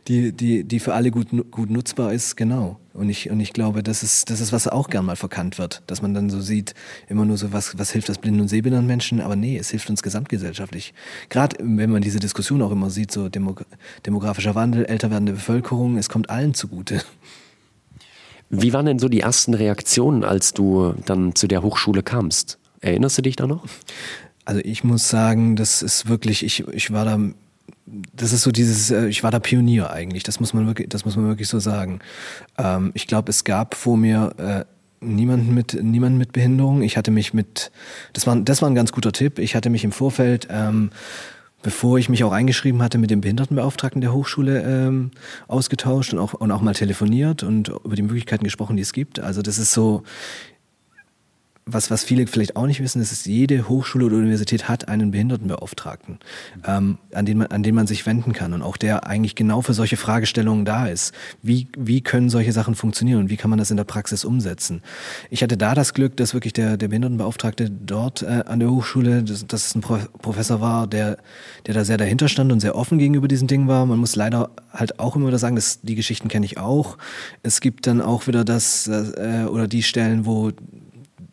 [0.07, 2.79] die, die, die für alle gut, gut nutzbar ist, genau.
[2.93, 5.81] Und ich, und ich glaube, das ist, das ist, was auch gern mal verkannt wird,
[5.87, 6.75] dass man dann so sieht,
[7.07, 9.89] immer nur so, was, was hilft das blinden und sehbehinderten Menschen, aber nee, es hilft
[9.89, 10.93] uns gesamtgesellschaftlich.
[11.29, 16.07] Gerade wenn man diese Diskussion auch immer sieht, so demografischer Wandel, älter werdende Bevölkerung, es
[16.07, 17.01] kommt allen zugute.
[18.55, 22.59] Wie waren denn so die ersten Reaktionen, als du dann zu der Hochschule kamst?
[22.83, 23.65] Erinnerst du dich da noch?
[24.45, 27.17] Also ich muss sagen, das ist wirklich, ich, ich war da,
[28.13, 31.05] das ist so dieses, äh, ich war da Pionier eigentlich, das muss man wirklich, das
[31.05, 31.99] muss man wirklich so sagen.
[32.57, 34.65] Ähm, ich glaube, es gab vor mir äh,
[34.99, 36.81] niemanden mit, niemanden mit Behinderung.
[36.81, 37.71] Ich hatte mich mit,
[38.11, 40.89] das war, das war ein ganz guter Tipp, ich hatte mich im Vorfeld, ähm,
[41.61, 45.11] bevor ich mich auch eingeschrieben hatte, mit dem Behindertenbeauftragten der Hochschule ähm,
[45.47, 49.21] ausgetauscht und auch, und auch mal telefoniert und über die Möglichkeiten gesprochen, die es gibt.
[49.21, 50.03] Also das ist so,
[51.65, 55.11] was, was viele vielleicht auch nicht wissen, ist, dass jede Hochschule oder Universität hat einen
[55.11, 56.19] Behindertenbeauftragten,
[56.65, 59.61] ähm, an, den man, an den man sich wenden kann und auch der eigentlich genau
[59.61, 61.13] für solche Fragestellungen da ist.
[61.41, 64.81] Wie, wie können solche Sachen funktionieren und wie kann man das in der Praxis umsetzen?
[65.29, 69.23] Ich hatte da das Glück, dass wirklich der, der Behindertenbeauftragte dort äh, an der Hochschule,
[69.23, 71.17] dass, dass es ein Pro Professor war, der,
[71.65, 73.85] der da sehr dahinter stand und sehr offen gegenüber diesen Dingen war.
[73.85, 76.97] Man muss leider halt auch immer wieder sagen, dass die Geschichten kenne ich auch.
[77.41, 80.51] Es gibt dann auch wieder das äh, oder die Stellen, wo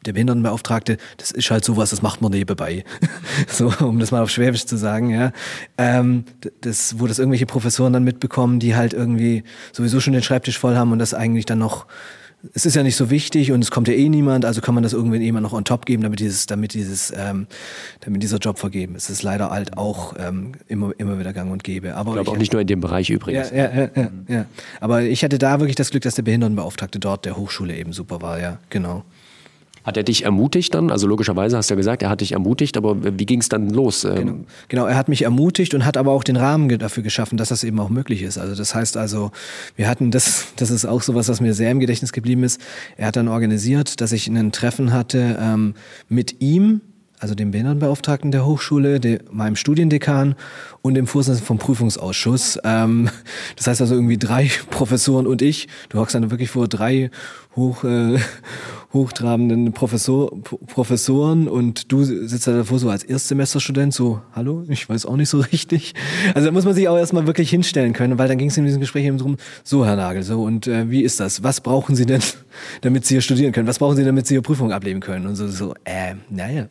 [0.06, 2.84] der Behindertenbeauftragte, das ist halt sowas, das macht man nebenbei.
[3.48, 5.32] so, um das mal auf Schwäbisch zu sagen, ja.
[5.78, 6.24] Ähm,
[6.62, 10.76] das, wo das irgendwelche Professoren dann mitbekommen, die halt irgendwie sowieso schon den Schreibtisch voll
[10.76, 11.86] haben und das eigentlich dann noch
[12.54, 14.82] es ist ja nicht so wichtig und es kommt ja eh niemand, also kann man
[14.82, 17.46] das irgendwann jemand noch on top geben, damit dieses, damit dieses, ähm,
[18.00, 19.04] damit dieser Job vergeben ist.
[19.04, 21.96] Es ist leider halt auch ähm, immer, immer wieder gang und gäbe.
[21.96, 23.50] Aber ich glaube auch nicht nur in dem Bereich übrigens.
[23.50, 24.46] Ja, ja, ja, ja, ja.
[24.80, 28.22] Aber ich hatte da wirklich das Glück, dass der Behindertenbeauftragte dort der Hochschule eben super
[28.22, 29.04] war, ja, genau.
[29.84, 30.90] Hat er dich ermutigt dann?
[30.90, 33.70] Also logischerweise hast du ja gesagt, er hat dich ermutigt, aber wie ging es dann
[33.70, 34.04] los?
[34.04, 34.34] Ähm, genau.
[34.68, 37.64] genau, er hat mich ermutigt und hat aber auch den Rahmen dafür geschaffen, dass das
[37.64, 38.38] eben auch möglich ist.
[38.38, 39.30] Also das heißt also,
[39.76, 42.60] wir hatten das, das ist auch so was, was mir sehr im Gedächtnis geblieben ist.
[42.96, 45.74] Er hat dann organisiert, dass ich ein Treffen hatte ähm,
[46.08, 46.82] mit ihm,
[47.20, 50.34] also dem Behindertenbeauftragten der Hochschule, dem, meinem Studiendekan
[50.82, 52.58] und dem Vorsitzenden vom Prüfungsausschuss.
[52.64, 53.10] Ähm,
[53.56, 55.68] das heißt also irgendwie drei Professoren und ich.
[55.90, 57.10] Du hockst dann wirklich vor drei
[57.56, 58.18] hoch, äh,
[58.92, 65.06] hochtrabenden Professor, Professoren und du sitzt da davor so als Erstsemesterstudent, so, hallo, ich weiß
[65.06, 65.94] auch nicht so richtig.
[66.34, 68.64] Also da muss man sich auch erstmal wirklich hinstellen können, weil dann ging es in
[68.64, 71.44] diesem Gespräch eben drum, so Herr Nagel, so und äh, wie ist das?
[71.44, 72.22] Was brauchen Sie denn,
[72.80, 73.68] damit Sie hier studieren können?
[73.68, 75.26] Was brauchen Sie, damit Sie hier Prüfung ablegen können?
[75.26, 76.66] Und so, so äh, naja.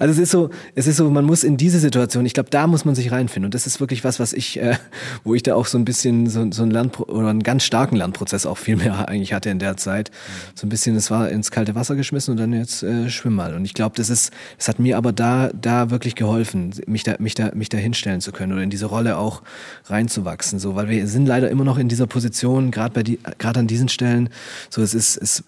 [0.00, 2.66] Also es ist so, es ist so, man muss in diese Situation, ich glaube, da
[2.66, 4.76] muss man sich reinfinden und das ist wirklich was, was ich, äh,
[5.22, 7.96] wo ich da auch so ein bisschen so, so ein Land oder einen ganz starken
[7.96, 10.10] Lernprozess auch viel mehr eigentlich hatte in der Zeit.
[10.54, 13.54] So ein bisschen, es war ins kalte Wasser geschmissen und dann jetzt äh, schwimm mal.
[13.54, 17.16] Und ich glaube, das ist, das hat mir aber da, da wirklich geholfen, mich da,
[17.18, 19.42] mich da, mich da hinstellen zu können oder in diese Rolle auch
[19.86, 20.58] reinzuwachsen.
[20.58, 23.66] So, weil wir sind leider immer noch in dieser Position, gerade bei die, gerade an
[23.66, 24.28] diesen Stellen.
[24.70, 25.44] So, es ist, es,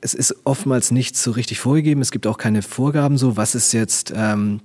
[0.00, 2.00] es ist oftmals nicht so richtig vorgegeben.
[2.00, 4.60] Es gibt auch keine Vorgaben so, was ist jetzt, ähm,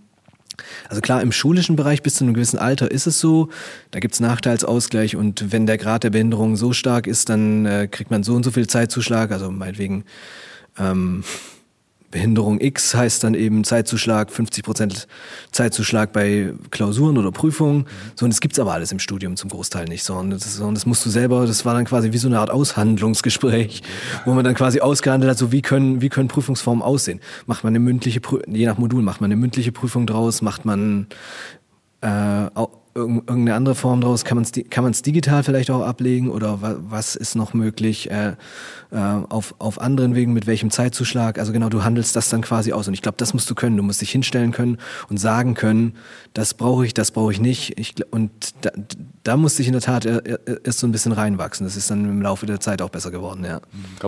[0.89, 3.49] also klar, im schulischen Bereich bis zu einem gewissen Alter ist es so,
[3.91, 8.11] da gibt's Nachteilsausgleich und wenn der Grad der Behinderung so stark ist, dann äh, kriegt
[8.11, 10.05] man so und so viel Zeitzuschlag, also meinetwegen
[10.77, 11.23] ähm,
[12.13, 15.07] Behinderung X heißt dann eben Zeitzuschlag, 50 Prozent
[15.51, 17.85] Zeitzuschlag bei Klausuren oder Prüfungen.
[18.15, 20.03] So, und das gibt's aber alles im Studium zum Großteil nicht.
[20.03, 22.39] So, und das, und das musst du selber, das war dann quasi wie so eine
[22.39, 23.81] Art Aushandlungsgespräch,
[24.25, 27.19] wo man dann quasi ausgehandelt hat, so wie können, wie können Prüfungsformen aussehen.
[27.47, 31.07] Macht man eine mündliche, je nach Modul macht man eine mündliche Prüfung draus, macht man
[32.01, 32.47] äh,
[32.95, 34.23] irgendeine andere Form daraus?
[34.23, 38.33] Kann man es digital vielleicht auch ablegen oder was ist noch möglich äh,
[38.91, 41.39] äh, auf, auf anderen Wegen, mit welchem Zeitzuschlag?
[41.39, 43.77] Also genau, du handelst das dann quasi aus und ich glaube, das musst du können.
[43.77, 44.77] Du musst dich hinstellen können
[45.09, 45.93] und sagen können,
[46.33, 47.79] das brauche ich, das brauche ich nicht.
[47.79, 48.71] Ich, und da,
[49.23, 51.65] da musste ich in der Tat erst so ein bisschen reinwachsen.
[51.65, 53.61] Das ist dann im Laufe der Zeit auch besser geworden, ja.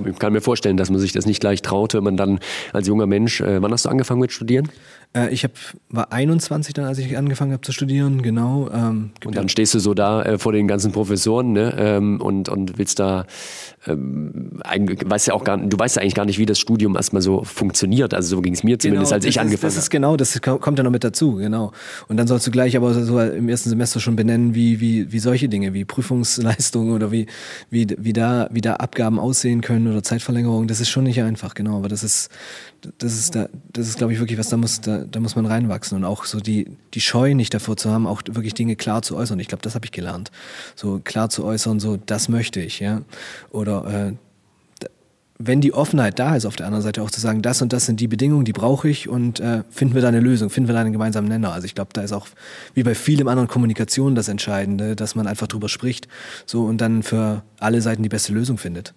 [0.06, 2.40] Ich kann mir vorstellen, dass man sich das nicht gleich traut, wenn man dann
[2.74, 4.70] als junger Mensch, äh, wann hast du angefangen mit Studieren?
[5.16, 5.52] Äh, ich hab,
[5.90, 8.70] war 21 dann, als ich angefangen habe zu studieren, genau.
[8.72, 12.50] Ähm, und dann stehst du so da äh, vor den ganzen Professoren ne, ähm, und,
[12.50, 13.26] und willst da,
[13.88, 14.60] ähm,
[15.06, 17.44] weißt ja auch gar, du weißt ja eigentlich gar nicht, wie das Studium erstmal so
[17.44, 18.14] funktioniert.
[18.14, 19.76] Also so ging es mir zumindest, genau, als ich angefangen habe.
[19.76, 21.72] Das ist genau, das kommt ja noch mit dazu, genau.
[22.10, 25.20] Und dann sollst du gleich aber so im ersten Semester schon benennen, wie, wie, wie
[25.20, 27.28] solche Dinge, wie Prüfungsleistungen oder wie,
[27.70, 30.68] wie, wie, da, wie da Abgaben aussehen können oder Zeitverlängerung.
[30.68, 31.78] Das ist schon nicht einfach, genau.
[31.78, 32.30] Aber das ist,
[32.98, 35.46] das ist da, das ist, glaube ich, wirklich was, da muss, da, da muss man
[35.46, 39.02] reinwachsen und auch so die, die Scheu nicht davor zu haben, auch wirklich Dinge klar
[39.02, 39.40] zu äußern.
[39.40, 40.32] Ich glaube, das habe ich gelernt.
[40.76, 43.02] So klar zu äußern, so das möchte ich, ja.
[43.52, 44.14] Oder äh,
[45.38, 47.86] wenn die Offenheit da ist, auf der anderen Seite auch zu sagen, das und das
[47.86, 50.74] sind die Bedingungen, die brauche ich und äh, finden wir da eine Lösung, finden wir
[50.74, 51.52] da einen gemeinsamen Nenner.
[51.52, 52.28] Also ich glaube, da ist auch
[52.74, 56.08] wie bei vielem anderen Kommunikation das Entscheidende, dass man einfach drüber spricht,
[56.46, 58.94] so und dann für alle Seiten die beste Lösung findet.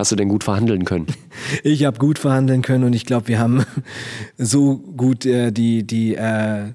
[0.00, 1.06] Hast du denn gut verhandeln können?
[1.62, 3.64] Ich habe gut verhandeln können und ich glaube, wir haben
[4.38, 6.72] so gut äh, die, die, äh,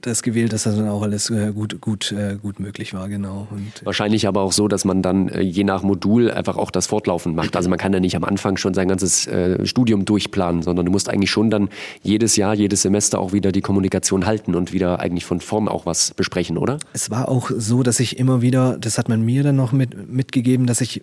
[0.00, 3.46] das gewählt, dass das dann auch alles äh, gut, gut, äh, gut möglich war, genau.
[3.50, 6.86] Und Wahrscheinlich aber auch so, dass man dann äh, je nach Modul einfach auch das
[6.86, 7.56] fortlaufend macht.
[7.56, 9.28] Also man kann ja nicht am Anfang schon sein ganzes
[9.64, 11.68] Studium durchplanen, sondern du musst eigentlich schon dann
[12.02, 15.86] jedes Jahr, jedes Semester auch wieder die Kommunikation halten und wieder eigentlich von vorn auch
[15.86, 16.78] was besprechen, oder?
[16.92, 20.10] Es war auch so, dass ich immer wieder, das hat man mir dann noch mit,
[20.10, 21.02] mitgegeben, dass ich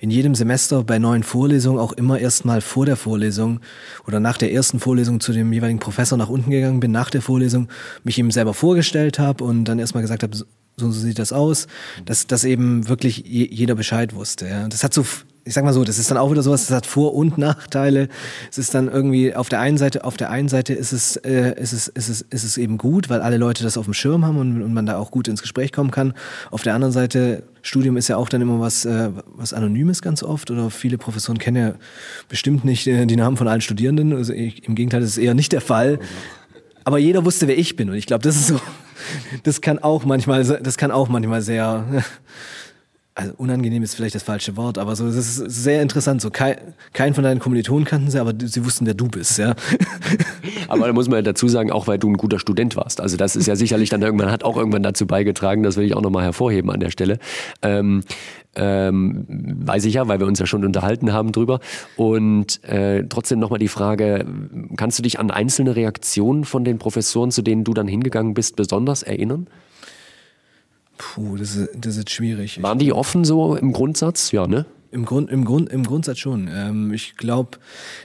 [0.00, 3.60] in jedem Semester bei neuen Vorlesungen auch immer erstmal vor der Vorlesung
[4.06, 7.22] oder nach der ersten Vorlesung zu dem jeweiligen Professor nach unten gegangen bin, nach der
[7.22, 7.68] Vorlesung
[8.04, 10.44] mich ihm selber vorgestellt habe und dann erstmal gesagt habe, so,
[10.76, 11.66] so sieht das aus,
[12.04, 14.48] dass, dass eben wirklich jeder Bescheid wusste.
[14.48, 14.68] Ja.
[14.68, 15.04] Das hat so
[15.48, 18.08] ich sag mal so, das ist dann auch wieder sowas, das hat Vor- und Nachteile.
[18.50, 21.58] Es ist dann irgendwie auf der einen Seite, auf der einen Seite ist es, äh,
[21.58, 24.26] ist es, ist es, ist es eben gut, weil alle Leute das auf dem Schirm
[24.26, 26.12] haben und, und man da auch gut ins Gespräch kommen kann.
[26.50, 30.22] Auf der anderen Seite, Studium ist ja auch dann immer was, äh, was Anonymes ganz
[30.22, 31.74] oft oder viele Professoren kennen ja
[32.28, 34.12] bestimmt nicht äh, die Namen von allen Studierenden.
[34.14, 35.98] Also ich, im Gegenteil, das ist eher nicht der Fall.
[36.84, 38.60] Aber jeder wusste, wer ich bin und ich glaube, das ist so,
[39.44, 41.86] das kann auch manchmal, das kann auch manchmal sehr
[43.18, 46.20] also unangenehm ist vielleicht das falsche Wort, aber so, es ist sehr interessant.
[46.22, 46.56] So, kein,
[46.92, 49.56] kein von deinen Kommilitonen kannten sie, aber sie wussten, wer du bist, ja.
[50.68, 53.00] Aber da muss man ja dazu sagen, auch weil du ein guter Student warst.
[53.00, 55.96] Also das ist ja sicherlich dann irgendwann, hat auch irgendwann dazu beigetragen, das will ich
[55.96, 57.18] auch nochmal hervorheben an der Stelle.
[57.62, 58.02] Ähm,
[58.54, 61.58] ähm, weiß ich ja, weil wir uns ja schon unterhalten haben drüber.
[61.96, 64.26] Und äh, trotzdem nochmal die Frage,
[64.76, 68.54] kannst du dich an einzelne Reaktionen von den Professoren, zu denen du dann hingegangen bist,
[68.54, 69.48] besonders erinnern?
[70.98, 72.62] Puh, das ist, das ist schwierig.
[72.62, 74.32] Waren die offen so im Grundsatz?
[74.32, 74.66] Ja, ne?
[74.90, 76.48] Im Grund, im Grund, im Grundsatz schon.
[76.52, 77.58] Ähm, ich glaube,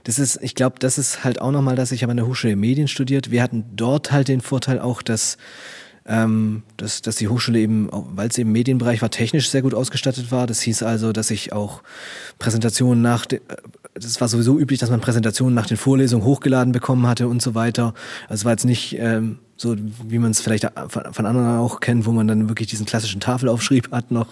[0.04, 2.56] das ist, ich glaube, das ist halt auch nochmal, dass ich habe an der Hochschule
[2.56, 3.32] Medien studiert.
[3.32, 5.38] Wir hatten dort halt den Vorteil auch, dass
[6.06, 9.74] ähm, dass, dass die Hochschule eben, weil es eben im Medienbereich war, technisch sehr gut
[9.74, 10.48] ausgestattet war.
[10.48, 11.82] Das hieß also, dass ich auch
[12.40, 13.26] Präsentationen nach,
[13.94, 17.56] das war sowieso üblich, dass man Präsentationen nach den Vorlesungen hochgeladen bekommen hatte und so
[17.56, 17.94] weiter.
[18.28, 19.76] Also es war jetzt nicht ähm, so
[20.08, 23.92] wie man es vielleicht von anderen auch kennt, wo man dann wirklich diesen klassischen Tafelaufschrieb
[23.92, 24.28] hat noch.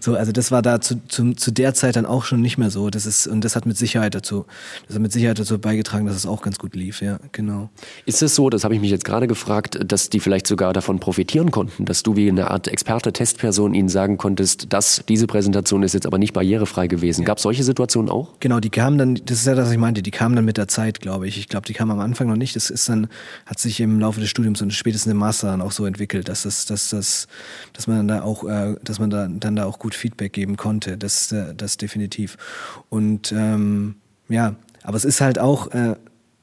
[0.00, 2.70] So, also das war da zu, zu, zu der Zeit dann auch schon nicht mehr
[2.70, 2.90] so.
[2.90, 4.44] Das ist und das hat mit Sicherheit dazu,
[4.86, 7.00] das hat mit Sicherheit dazu beigetragen, dass es auch ganz gut lief.
[7.00, 7.70] Ja, genau.
[8.04, 8.50] Ist es so?
[8.50, 12.02] Das habe ich mich jetzt gerade gefragt, dass die vielleicht sogar davon profitieren konnten, dass
[12.02, 16.18] du wie eine Art Experte, Testperson ihnen sagen konntest, dass diese Präsentation ist jetzt aber
[16.18, 17.22] nicht barrierefrei gewesen.
[17.22, 17.26] Ja.
[17.26, 18.28] Gab es solche Situationen auch?
[18.40, 19.14] Genau, die kamen dann.
[19.24, 20.02] Das ist ja das, was ich meinte.
[20.02, 21.38] Die kamen dann mit der Zeit, glaube ich.
[21.38, 22.54] Ich glaube, die kamen am Anfang noch nicht.
[22.56, 23.08] Das ist dann
[23.46, 26.42] hat sich im Laufe des Studiums und spätestens im Master dann auch so entwickelt, dass
[26.42, 27.28] das, dass das,
[27.72, 30.98] dass man da auch, äh, dass man da dann da auch gut Feedback geben konnte.
[30.98, 32.36] Das, äh, das definitiv.
[32.88, 33.94] Und ähm,
[34.28, 35.94] ja, aber es ist halt auch, äh,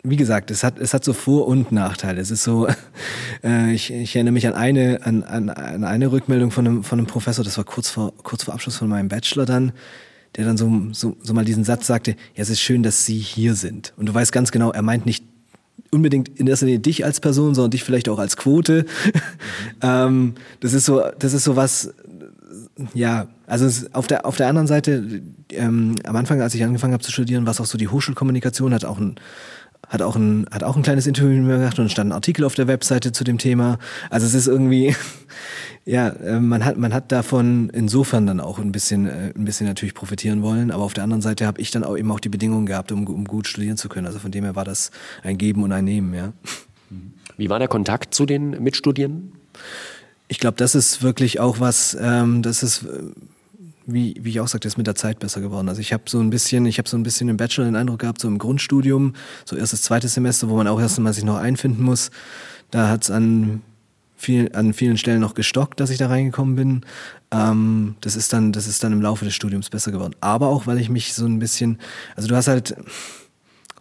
[0.03, 2.21] wie gesagt, es hat, es hat so Vor- und Nachteile.
[2.21, 2.65] Es ist so,
[3.43, 6.99] äh, ich, ich erinnere mich an eine, an, an, an eine Rückmeldung von einem, von
[6.99, 9.73] einem Professor, das war kurz vor, kurz vor Abschluss von meinem Bachelor dann,
[10.37, 13.19] der dann so, so, so mal diesen Satz sagte, ja, es ist schön, dass Sie
[13.19, 13.93] hier sind.
[13.97, 15.25] Und du weißt ganz genau, er meint nicht
[15.91, 18.85] unbedingt in erster Linie dich als Person, sondern dich vielleicht auch als Quote.
[19.81, 21.93] ähm, das ist so, das ist so was,
[22.93, 27.03] ja, also auf der auf der anderen Seite, ähm, am Anfang, als ich angefangen habe
[27.03, 29.15] zu studieren, war es auch so, die Hochschulkommunikation hat auch ein
[29.87, 32.45] hat auch ein, hat auch ein kleines Interview mit mir gemacht und stand ein Artikel
[32.45, 33.77] auf der Webseite zu dem Thema.
[34.09, 34.95] Also es ist irgendwie,
[35.85, 39.67] ja, äh, man hat, man hat davon insofern dann auch ein bisschen, äh, ein bisschen
[39.67, 40.71] natürlich profitieren wollen.
[40.71, 43.05] Aber auf der anderen Seite habe ich dann auch eben auch die Bedingungen gehabt, um,
[43.07, 44.07] um gut studieren zu können.
[44.07, 44.91] Also von dem her war das
[45.21, 46.33] ein Geben und ein Nehmen, ja.
[47.37, 49.33] Wie war der Kontakt zu den Mitstudierenden?
[50.27, 52.85] Ich glaube, das ist wirklich auch was, ähm, das ist
[53.85, 55.69] wie, wie ich auch sagte, ist mit der Zeit besser geworden.
[55.69, 57.99] Also ich habe so ein bisschen, ich habe so ein bisschen im Bachelor den Eindruck
[57.99, 59.13] gehabt, so im Grundstudium,
[59.45, 62.11] so erstes, zweites Semester, wo man auch erst mal sich noch einfinden muss,
[62.71, 63.61] da hat es an,
[64.15, 66.81] viel, an vielen Stellen noch gestockt, dass ich da reingekommen bin.
[67.31, 70.15] Ähm, das ist dann, das ist dann im Laufe des Studiums besser geworden.
[70.21, 71.79] Aber auch, weil ich mich so ein bisschen,
[72.15, 72.75] also du hast halt,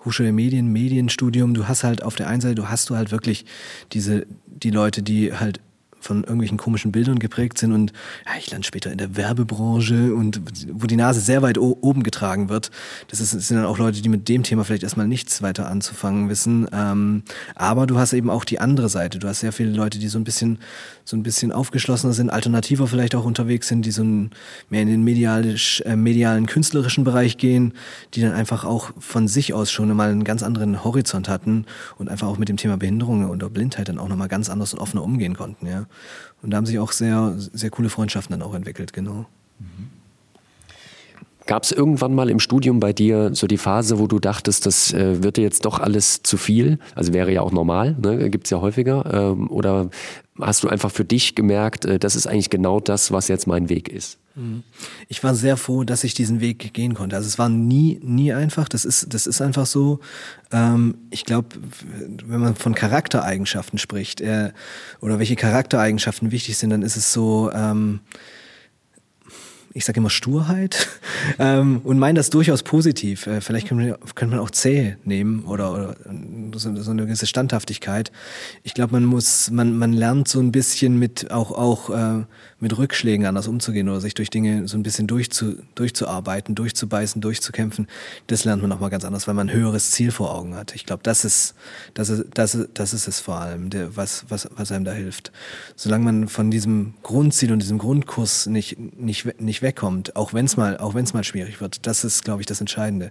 [0.05, 3.45] Hochschule Medien, Medienstudium, du hast halt auf der einen Seite, du hast du halt wirklich
[3.93, 5.61] diese, die Leute, die halt
[6.03, 7.93] von irgendwelchen komischen Bildern geprägt sind und
[8.27, 10.41] ja, ich lande später in der Werbebranche und
[10.73, 12.71] wo die Nase sehr weit oben getragen wird.
[13.09, 16.29] Das, ist, sind dann auch Leute, die mit dem Thema vielleicht erstmal nichts weiter anzufangen
[16.29, 16.67] wissen.
[16.73, 17.23] Ähm,
[17.55, 19.19] aber du hast eben auch die andere Seite.
[19.19, 20.59] Du hast sehr viele Leute, die so ein bisschen
[21.05, 24.31] so ein bisschen aufgeschlossener sind, alternativer vielleicht auch unterwegs sind, die so ein,
[24.71, 27.75] mehr in den medialisch, äh, medialen, künstlerischen Bereich gehen,
[28.15, 31.67] die dann einfach auch von sich aus schon mal einen ganz anderen Horizont hatten
[31.99, 34.81] und einfach auch mit dem Thema Behinderung oder Blindheit dann auch nochmal ganz anders und
[34.81, 35.87] offener umgehen konnten, ja.
[36.43, 39.27] Und da haben sich auch sehr, sehr coole Freundschaften dann auch entwickelt, genau.
[39.61, 40.02] Mhm.
[41.47, 44.93] Gab es irgendwann mal im Studium bei dir so die Phase, wo du dachtest, das
[44.93, 46.79] äh, wird dir jetzt doch alles zu viel?
[46.95, 48.31] Also wäre ja auch normal, ne?
[48.31, 49.05] gibt es ja häufiger.
[49.13, 49.91] Ähm, oder
[50.41, 53.69] hast du einfach für dich gemerkt, äh, das ist eigentlich genau das, was jetzt mein
[53.69, 54.19] Weg ist?
[54.35, 54.63] Mhm.
[55.09, 57.17] Ich war sehr froh, dass ich diesen Weg gehen konnte.
[57.17, 58.69] Also es war nie, nie einfach.
[58.69, 60.01] Das ist, das ist einfach so.
[60.53, 61.49] Ähm, ich glaube,
[62.27, 64.53] wenn man von Charaktereigenschaften spricht äh,
[65.01, 67.51] oder welche Charaktereigenschaften wichtig sind, dann ist es so.
[67.53, 68.01] Ähm,
[69.75, 70.89] ich sage immer Sturheit
[71.39, 73.27] ähm, und meine das durchaus positiv.
[73.27, 75.97] Äh, vielleicht könnte man, man auch zäh nehmen oder, oder
[76.55, 78.13] so, so, eine gewisse Standhaftigkeit.
[78.63, 82.25] Ich glaube, man muss, man, man lernt so ein bisschen mit auch auch äh,
[82.63, 87.89] mit Rückschlägen anders umzugehen oder sich durch Dinge so ein bisschen durchzu, durchzuarbeiten, durchzubeißen, durchzukämpfen.
[88.29, 90.73] Das lernt man auch mal ganz anders, weil man ein höheres Ziel vor Augen hat.
[90.77, 91.57] Ich glaube, das ist,
[91.95, 94.93] das ist, das ist, das ist es vor allem, der, was, was, was einem da
[94.93, 95.33] hilft.
[95.75, 100.57] Solange man von diesem Grundziel und diesem Grundkurs nicht, nicht, nicht wegkommt, auch wenn es
[100.57, 101.85] mal, auch wenn es mal schwierig wird.
[101.89, 103.11] Das ist, glaube ich, das Entscheidende,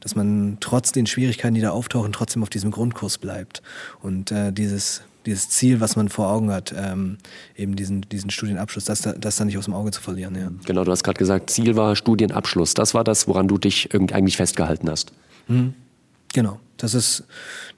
[0.00, 3.62] dass man trotz den Schwierigkeiten, die da auftauchen, trotzdem auf diesem Grundkurs bleibt
[4.02, 7.18] und äh, dieses dieses Ziel, was man vor Augen hat, ähm,
[7.56, 10.34] eben diesen, diesen Studienabschluss, das, das dann nicht aus dem Auge zu verlieren.
[10.34, 10.50] Ja.
[10.64, 12.74] Genau, du hast gerade gesagt, Ziel war Studienabschluss.
[12.74, 15.12] Das war das, woran du dich eigentlich festgehalten hast.
[15.48, 15.74] Mhm.
[16.32, 17.24] Genau, das ist,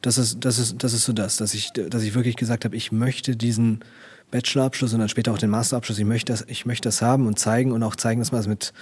[0.03, 2.77] das ist, das ist, das ist so das, dass ich, dass ich wirklich gesagt habe,
[2.77, 3.81] ich möchte diesen
[4.33, 5.99] Bachelorabschluss und dann später auch den Masterabschluss.
[5.99, 8.49] Ich möchte das, ich möchte das haben und zeigen und auch zeigen, dass man es
[8.49, 8.73] mit,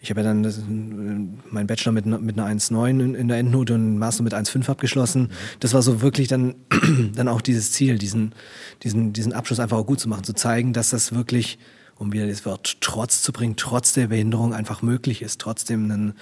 [0.00, 4.22] ich habe ja dann mein Bachelor mit, mit einer 1,9 in, der Endnote und Master
[4.22, 5.30] mit 1,5 abgeschlossen.
[5.60, 6.56] Das war so wirklich dann,
[7.14, 8.34] dann auch dieses Ziel, diesen,
[8.82, 11.58] diesen, diesen Abschluss einfach auch gut zu machen, zu zeigen, dass das wirklich
[11.96, 16.14] um wieder das Wort Trotz zu bringen, trotz der Behinderung einfach möglich ist, trotzdem einen,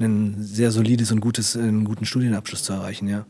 [0.00, 3.26] ein sehr solides und gutes, einen guten Studienabschluss zu erreichen, ja.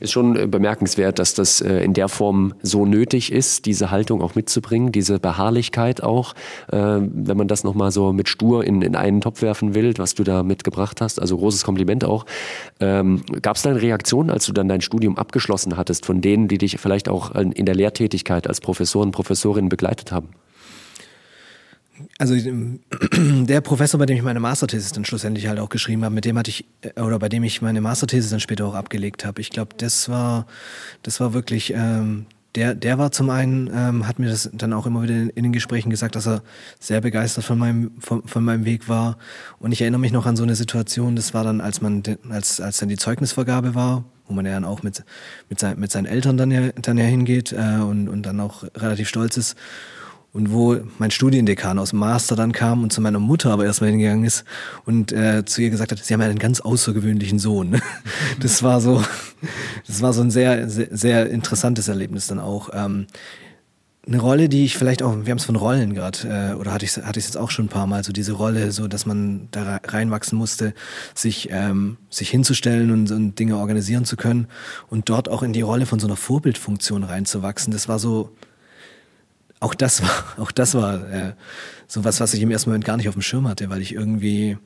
[0.00, 4.22] Ist schon äh, bemerkenswert, dass das äh, in der Form so nötig ist, diese Haltung
[4.22, 6.34] auch mitzubringen, diese Beharrlichkeit auch,
[6.72, 10.14] äh, wenn man das nochmal so mit stur in, in einen Topf werfen will, was
[10.14, 11.20] du da mitgebracht hast.
[11.20, 12.24] Also großes Kompliment auch.
[12.80, 16.48] Ähm, Gab es da eine Reaktion, als du dann dein Studium abgeschlossen hattest, von denen,
[16.48, 20.28] die dich vielleicht auch in der Lehrtätigkeit als Professoren, Professorinnen begleitet haben?
[22.18, 22.34] Also
[23.16, 26.38] der Professor, bei dem ich meine Masterthesis dann schlussendlich halt auch geschrieben habe, mit dem
[26.38, 29.40] hatte ich äh, oder bei dem ich meine Masterthesis dann später auch abgelegt habe.
[29.40, 30.46] Ich glaube, das war
[31.02, 34.86] das war wirklich ähm, der der war zum einen ähm, hat mir das dann auch
[34.86, 36.42] immer wieder in, in, den Gesprächen gesagt, dass er
[36.80, 39.18] sehr begeistert von meinem von, von meinem Weg war.
[39.58, 41.16] Und ich erinnere mich noch an so eine Situation.
[41.16, 44.64] Das war dann, als man als als dann die Zeugnisvergabe war wo man ja dann
[44.64, 45.04] auch mit,
[45.48, 48.62] mit, sein, mit seinen Eltern dann ja, dann ja hingeht äh, und, und dann auch
[48.76, 49.56] relativ stolz ist
[50.32, 53.90] und wo mein Studiendekan aus dem Master dann kam und zu meiner Mutter aber erstmal
[53.90, 54.44] hingegangen ist
[54.84, 57.80] und äh, zu ihr gesagt hat, sie haben ja einen ganz außergewöhnlichen Sohn.
[58.40, 59.02] Das war so,
[59.86, 62.70] das war so ein sehr, sehr, sehr interessantes Erlebnis dann auch.
[62.72, 63.06] Ähm,
[64.08, 66.84] eine Rolle, die ich vielleicht auch, wir haben es von Rollen gerade, äh, oder hatte
[66.84, 69.48] ich es hatte jetzt auch schon ein paar Mal, so diese Rolle, so dass man
[69.50, 70.72] da reinwachsen musste,
[71.14, 74.46] sich, ähm, sich hinzustellen und, und Dinge organisieren zu können
[74.88, 77.72] und dort auch in die Rolle von so einer Vorbildfunktion reinzuwachsen.
[77.72, 78.30] Das war so,
[79.60, 81.32] auch das war, auch das war äh,
[81.86, 83.94] so was, was ich im ersten Moment gar nicht auf dem Schirm hatte, weil ich
[83.94, 84.56] irgendwie,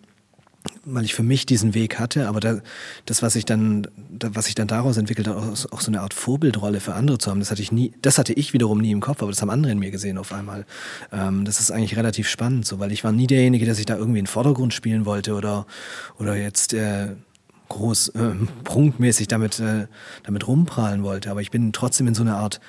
[0.85, 2.61] weil ich für mich diesen Weg hatte, aber da,
[3.07, 6.01] das, was ich dann, da, was ich dann daraus entwickelt habe, auch, auch, so eine
[6.01, 8.91] Art Vorbildrolle für andere zu haben, das hatte ich nie, das hatte ich wiederum nie
[8.91, 10.67] im Kopf, aber das haben andere in mir gesehen auf einmal.
[11.13, 13.97] Ähm, das ist eigentlich relativ spannend, so, weil ich war nie derjenige, der sich da
[13.97, 15.67] irgendwie in den Vordergrund spielen wollte oder,
[16.19, 17.17] oder jetzt, äh,
[17.73, 18.33] groß äh,
[18.65, 19.87] prunkmäßig damit, äh,
[20.25, 21.31] damit rumprahlen wollte.
[21.31, 22.61] Aber ich bin trotzdem in so eine Art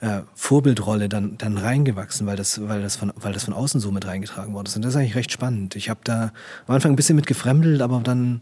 [0.00, 3.90] äh, Vorbildrolle dann, dann reingewachsen, weil das, weil, das von, weil das von außen so
[3.92, 4.76] mit reingetragen worden ist.
[4.76, 5.76] Und das ist eigentlich recht spannend.
[5.76, 6.32] Ich habe da
[6.66, 8.40] am Anfang ein bisschen mit gefremdelt, aber dann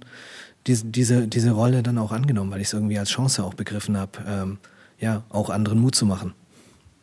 [0.66, 3.97] diese, diese, diese Rolle dann auch angenommen, weil ich es irgendwie als Chance auch begriffen
[3.97, 4.59] habe, ähm,
[5.01, 6.35] ja, auch anderen Mut zu machen.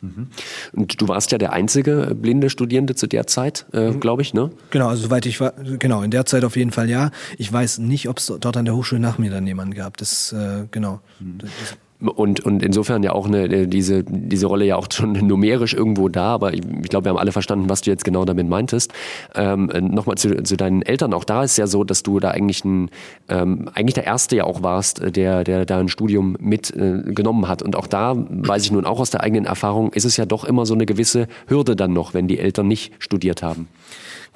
[0.00, 0.28] Mhm.
[0.72, 4.00] Und du warst ja der einzige blinde Studierende zu der Zeit, äh, mhm.
[4.00, 4.50] glaube ich, ne?
[4.70, 7.10] Genau, also soweit ich war, genau, in der Zeit auf jeden Fall ja.
[7.38, 9.96] Ich weiß nicht, ob es dort an der Hochschule nach mir dann jemanden gab.
[9.96, 11.00] Das, äh, genau.
[11.18, 11.38] Mhm.
[11.38, 11.50] Das,
[12.00, 16.08] und, und insofern ja auch eine, äh, diese, diese Rolle ja auch schon numerisch irgendwo
[16.08, 18.92] da, aber ich, ich glaube, wir haben alle verstanden, was du jetzt genau damit meintest.
[19.34, 22.64] Ähm, Nochmal zu, zu deinen Eltern, auch da ist ja so, dass du da eigentlich
[22.64, 22.90] ein,
[23.28, 27.46] ähm, eigentlich der Erste ja auch warst, äh, der, der da ein Studium mitgenommen äh,
[27.46, 27.62] hat.
[27.62, 30.44] Und auch da weiß ich nun auch aus der eigenen Erfahrung, ist es ja doch
[30.44, 33.68] immer so eine gewisse Hürde dann noch, wenn die Eltern nicht studiert haben.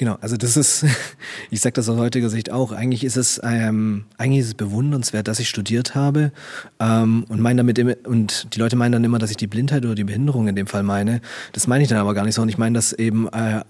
[0.01, 0.87] Genau, also das ist,
[1.51, 5.29] ich sage das aus heutiger Sicht auch, eigentlich ist es, ähm, eigentlich ist es bewundernswert,
[5.29, 6.33] dass ich studiert habe
[6.79, 9.85] ähm, und meine damit immer, und die Leute meinen dann immer, dass ich die Blindheit
[9.85, 11.21] oder die Behinderung in dem Fall meine.
[11.53, 13.61] Das meine ich dann aber gar nicht so und ich meine das eben äh,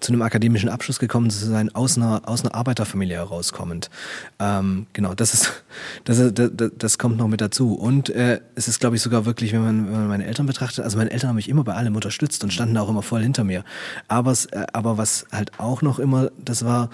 [0.00, 3.90] zu einem akademischen Abschluss gekommen zu sein, aus einer, aus einer Arbeiterfamilie herauskommend.
[4.38, 5.64] Ähm, genau, das ist,
[6.04, 7.74] das, ist, das, das kommt noch mit dazu.
[7.74, 10.84] Und äh, es ist, glaube ich, sogar wirklich, wenn man, wenn man meine Eltern betrachtet,
[10.84, 13.44] also meine Eltern haben mich immer bei allem unterstützt und standen auch immer voll hinter
[13.44, 13.64] mir.
[14.06, 16.90] Aber, äh, aber was halt auch noch immer, das war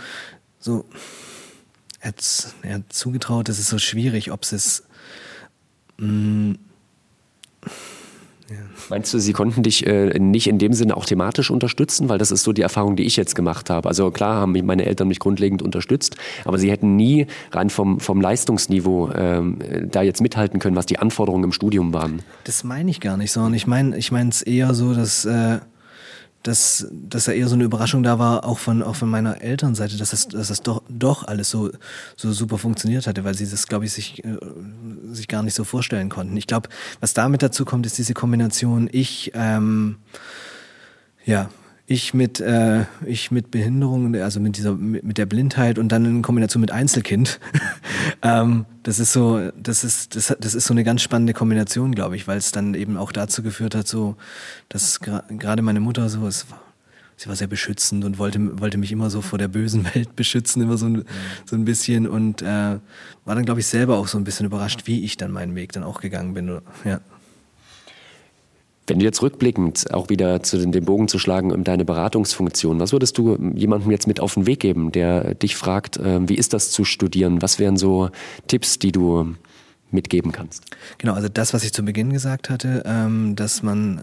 [0.58, 0.86] so,
[2.00, 4.86] er hat, er hat zugetraut, das ist so schwierig, ob es ist,
[5.98, 6.58] mh, mm,
[8.50, 8.56] ja.
[8.90, 12.10] Meinst du, sie konnten dich äh, nicht in dem Sinne auch thematisch unterstützen?
[12.10, 13.88] Weil das ist so die Erfahrung, die ich jetzt gemacht habe.
[13.88, 18.20] Also klar haben meine Eltern mich grundlegend unterstützt, aber sie hätten nie rein vom, vom
[18.20, 19.58] Leistungsniveau ähm,
[19.90, 22.20] da jetzt mithalten können, was die Anforderungen im Studium waren.
[22.44, 25.60] Das meine ich gar nicht, sondern ich meine ich es eher so, dass äh,
[26.44, 29.96] dass, dass da eher so eine Überraschung da war, auch von, auch von meiner Elternseite,
[29.96, 31.70] dass das, dass das doch, doch alles so,
[32.16, 34.36] so super funktioniert hatte, weil sie das, glaube ich, sich, äh,
[35.10, 36.36] sich gar nicht so vorstellen konnten.
[36.36, 36.68] Ich glaube,
[37.00, 39.96] was damit dazu kommt, ist diese Kombination, ich, ähm,
[41.24, 41.48] ja,
[41.86, 46.04] ich mit, äh, ich mit Behinderung, also mit dieser, mit, mit der Blindheit und dann
[46.04, 47.40] in Kombination mit Einzelkind.
[48.24, 52.16] ähm, das ist so, das ist, das, das ist so eine ganz spannende Kombination, glaube
[52.16, 54.16] ich, weil es dann eben auch dazu geführt hat, so,
[54.68, 56.46] dass gerade meine Mutter so, es
[57.16, 60.62] sie war sehr beschützend und wollte, wollte mich immer so vor der bösen Welt beschützen,
[60.62, 61.04] immer so ein,
[61.44, 62.78] so ein bisschen und äh,
[63.24, 65.72] war dann, glaube ich, selber auch so ein bisschen überrascht, wie ich dann meinen Weg
[65.72, 66.60] dann auch gegangen bin.
[66.84, 67.00] Ja.
[68.86, 72.80] Wenn du jetzt rückblickend auch wieder zu den, den Bogen zu schlagen um deine Beratungsfunktion,
[72.80, 76.34] was würdest du jemandem jetzt mit auf den Weg geben, der dich fragt, äh, wie
[76.34, 77.40] ist das zu studieren?
[77.40, 78.10] Was wären so
[78.46, 79.34] Tipps, die du
[79.90, 80.64] mitgeben kannst?
[80.98, 84.02] Genau, also das, was ich zu Beginn gesagt hatte, ähm, dass man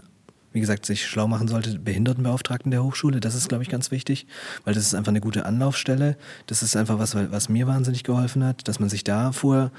[0.52, 3.20] wie gesagt, sich schlau machen sollte, Behindertenbeauftragten der Hochschule.
[3.20, 4.26] Das ist, glaube ich, ganz wichtig,
[4.64, 6.16] weil das ist einfach eine gute Anlaufstelle.
[6.46, 9.70] Das ist einfach was, was mir wahnsinnig geholfen hat, dass man sich da vorher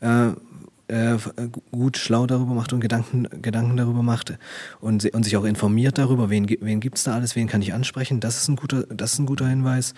[0.00, 0.28] äh,
[0.88, 1.16] äh,
[1.70, 4.34] gut schlau darüber macht und Gedanken, Gedanken darüber macht
[4.80, 7.72] und, und sich auch informiert darüber, wen, wen gibt es da alles, wen kann ich
[7.72, 8.20] ansprechen.
[8.20, 9.94] Das ist ein guter, das ist ein guter Hinweis.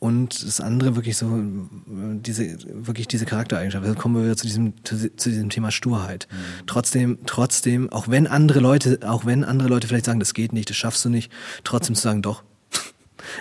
[0.00, 1.42] Und das andere wirklich so,
[1.86, 2.56] diese,
[2.86, 3.84] wirklich diese Charaktereigenschaft.
[3.84, 6.28] Dann kommen wir wieder zu diesem, zu, zu diesem Thema Sturheit.
[6.30, 6.66] Mhm.
[6.66, 10.70] Trotzdem, trotzdem, auch wenn andere Leute, auch wenn andere Leute vielleicht sagen, das geht nicht,
[10.70, 11.32] das schaffst du nicht,
[11.64, 12.44] trotzdem zu sagen, doch.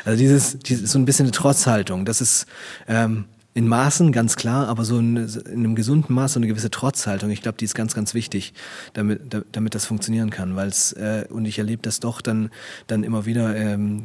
[0.03, 2.03] Also dieses, dieses so ein bisschen eine Trotzhaltung.
[2.03, 2.47] Das ist,
[2.87, 3.25] ähm,
[3.57, 7.31] in Maßen, ganz klar, aber so in, in einem gesunden Maß, so eine gewisse Trotzhaltung,
[7.31, 8.53] ich glaube, die ist ganz, ganz wichtig,
[8.93, 10.55] damit, damit das funktionieren kann.
[10.55, 12.51] Weil es, äh, und ich erlebe das doch dann,
[12.85, 14.03] dann immer wieder, ähm,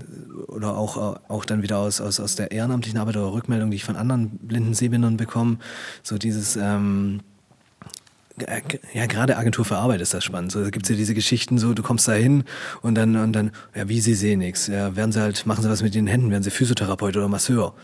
[0.48, 3.84] oder auch, auch dann wieder aus, aus, aus der ehrenamtlichen Arbeit oder Rückmeldung, die ich
[3.84, 5.58] von anderen blinden Sehbindern bekomme,
[6.02, 7.20] so dieses, ähm,
[8.94, 10.52] ja, gerade Agentur für Arbeit ist das spannend.
[10.52, 12.44] So, da gibt's ja diese Geschichten, so du kommst da hin
[12.80, 14.66] und dann, und dann, ja, wie sie sehen nichts.
[14.66, 17.74] Ja, werden sie halt, machen sie was mit den Händen, werden sie Physiotherapeut oder Masseur.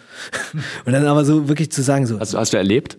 [0.85, 2.19] und dann aber so wirklich zu sagen, so.
[2.19, 2.99] Hast, hast du erlebt?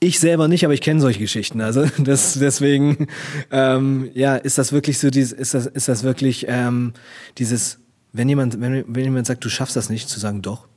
[0.00, 1.60] Ich selber nicht, aber ich kenne solche Geschichten.
[1.60, 3.06] Also das, deswegen,
[3.50, 6.92] ähm, ja, ist das wirklich so, dieses, ist das, ist das wirklich ähm,
[7.38, 7.78] dieses,
[8.12, 10.68] wenn jemand, wenn, wenn jemand sagt, du schaffst das nicht, zu sagen, doch.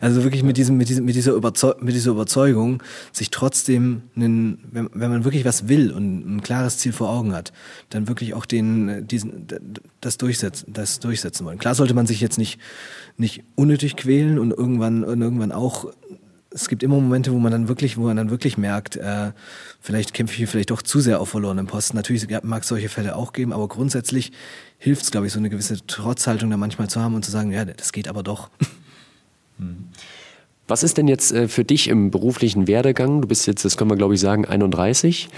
[0.00, 2.82] Also wirklich mit diesem, mit diesem, mit dieser, Überzeug mit dieser Überzeugung,
[3.12, 7.32] sich trotzdem, einen, wenn, wenn man wirklich was will und ein klares Ziel vor Augen
[7.32, 7.52] hat,
[7.90, 9.46] dann wirklich auch den, diesen,
[10.00, 11.58] das durchsetzen, das durchsetzen wollen.
[11.58, 12.60] Klar sollte man sich jetzt nicht,
[13.16, 15.92] nicht unnötig quälen und irgendwann, und irgendwann auch
[16.52, 19.32] es gibt immer Momente, wo man dann wirklich, wo man dann wirklich merkt, äh,
[19.80, 21.96] vielleicht kämpfe ich hier vielleicht doch zu sehr auf verlorenen Posten.
[21.96, 24.32] Natürlich mag es solche Fälle auch geben, aber grundsätzlich
[24.78, 27.52] hilft es, glaube ich, so eine gewisse Trotzhaltung da manchmal zu haben und zu sagen,
[27.52, 28.50] ja, das geht aber doch.
[30.70, 33.22] Was ist denn jetzt äh, für dich im beruflichen Werdegang?
[33.22, 35.28] Du bist jetzt, das können wir glaube ich sagen, 31.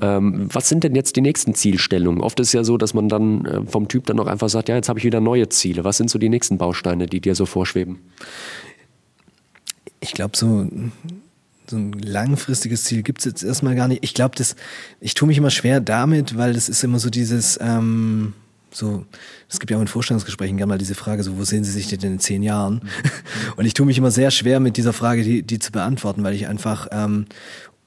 [0.00, 2.20] Ähm, was sind denn jetzt die nächsten Zielstellungen?
[2.20, 4.68] Oft ist es ja so, dass man dann äh, vom Typ dann auch einfach sagt,
[4.68, 5.82] ja, jetzt habe ich wieder neue Ziele.
[5.82, 7.98] Was sind so die nächsten Bausteine, die dir so vorschweben?
[9.98, 10.68] Ich glaube, so,
[11.66, 14.04] so ein langfristiges Ziel gibt es jetzt erstmal gar nicht.
[14.04, 14.36] Ich glaube,
[15.00, 18.34] ich tue mich immer schwer damit, weil das ist immer so dieses, ähm,
[18.78, 19.04] so,
[19.48, 21.88] es gibt ja auch in Vorstellungsgesprächen gerne mal diese Frage, so, wo sehen Sie sich
[21.88, 22.74] denn in zehn Jahren?
[22.74, 23.10] Mhm.
[23.56, 26.34] Und ich tue mich immer sehr schwer mit dieser Frage, die, die zu beantworten, weil
[26.34, 27.26] ich einfach ähm,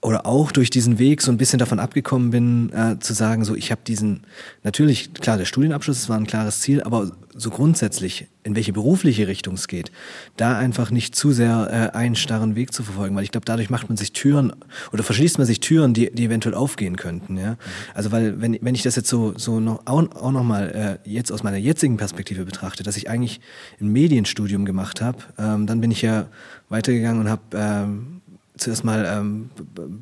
[0.02, 3.56] oder auch durch diesen Weg so ein bisschen davon abgekommen bin, äh, zu sagen, so
[3.56, 4.22] ich habe diesen,
[4.64, 9.54] natürlich, klar, der Studienabschluss war ein klares Ziel, aber so grundsätzlich, in welche berufliche Richtung
[9.54, 9.92] es geht,
[10.38, 13.70] da einfach nicht zu sehr äh, einen starren Weg zu verfolgen, weil ich glaube, dadurch
[13.70, 14.54] macht man sich Türen
[14.92, 17.38] oder verschließt man sich Türen, die, die eventuell aufgehen könnten.
[17.38, 17.58] Ja?
[17.94, 21.32] Also weil, wenn, wenn ich das jetzt so, so noch, auch, auch nochmal äh, jetzt
[21.32, 23.40] aus meiner jetzigen Perspektive betrachte, dass ich eigentlich
[23.80, 26.28] ein Medienstudium gemacht habe, ähm, dann bin ich ja
[26.70, 28.21] weitergegangen und habe ähm,
[28.58, 29.50] zuerst mal ähm,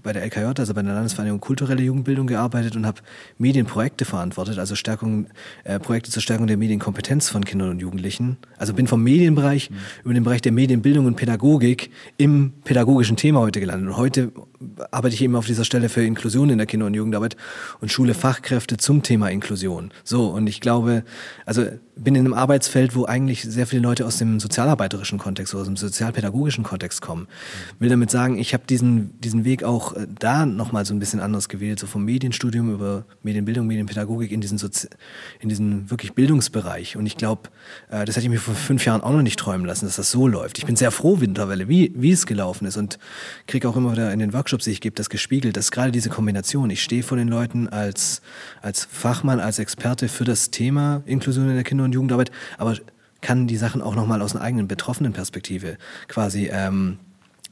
[0.04, 3.02] bei der LKJ, also bei der Landesvereinigung Kulturelle Jugendbildung gearbeitet und habe
[3.38, 5.28] Medienprojekte verantwortet, also Stärkung,
[5.64, 8.38] äh, Projekte zur Stärkung der Medienkompetenz von Kindern und Jugendlichen.
[8.58, 9.76] Also bin vom Medienbereich mhm.
[10.04, 13.90] über den Bereich der Medienbildung und Pädagogik im pädagogischen Thema heute gelandet.
[13.90, 14.32] Und heute
[14.92, 17.38] arbeite ich eben auf dieser Stelle für Inklusion in der Kinder- und Jugendarbeit
[17.82, 19.92] und schule Fachkräfte zum Thema Inklusion.
[20.04, 21.04] So, und ich glaube,
[21.46, 21.66] also
[22.04, 25.68] bin in einem Arbeitsfeld, wo eigentlich sehr viele Leute aus dem sozialarbeiterischen Kontext oder aus
[25.68, 27.28] dem sozialpädagogischen Kontext kommen.
[27.80, 31.20] Will damit sagen, ich habe diesen, diesen Weg auch äh, da nochmal so ein bisschen
[31.20, 34.88] anders gewählt, so vom Medienstudium über Medienbildung, Medienpädagogik in diesen, Sozi
[35.40, 36.96] in diesen wirklich Bildungsbereich.
[36.96, 37.50] Und ich glaube,
[37.90, 40.12] äh, das hätte ich mir vor fünf Jahren auch noch nicht träumen lassen, dass das
[40.12, 40.58] so läuft.
[40.58, 43.00] Ich bin sehr froh, Winterwelle, wie, wie es gelaufen ist und
[43.48, 46.10] kriege auch immer wieder in den Workshops, die ich gebe, das gespiegelt, dass gerade diese
[46.10, 48.22] Kombination, ich stehe vor den Leuten als,
[48.62, 52.76] als Fachmann, als Experte für das Thema Inklusion in der Kinder- und Jugendarbeit, aber
[53.22, 55.78] kann die Sachen auch nochmal aus einer eigenen betroffenen Perspektive
[56.08, 57.00] quasi ähm,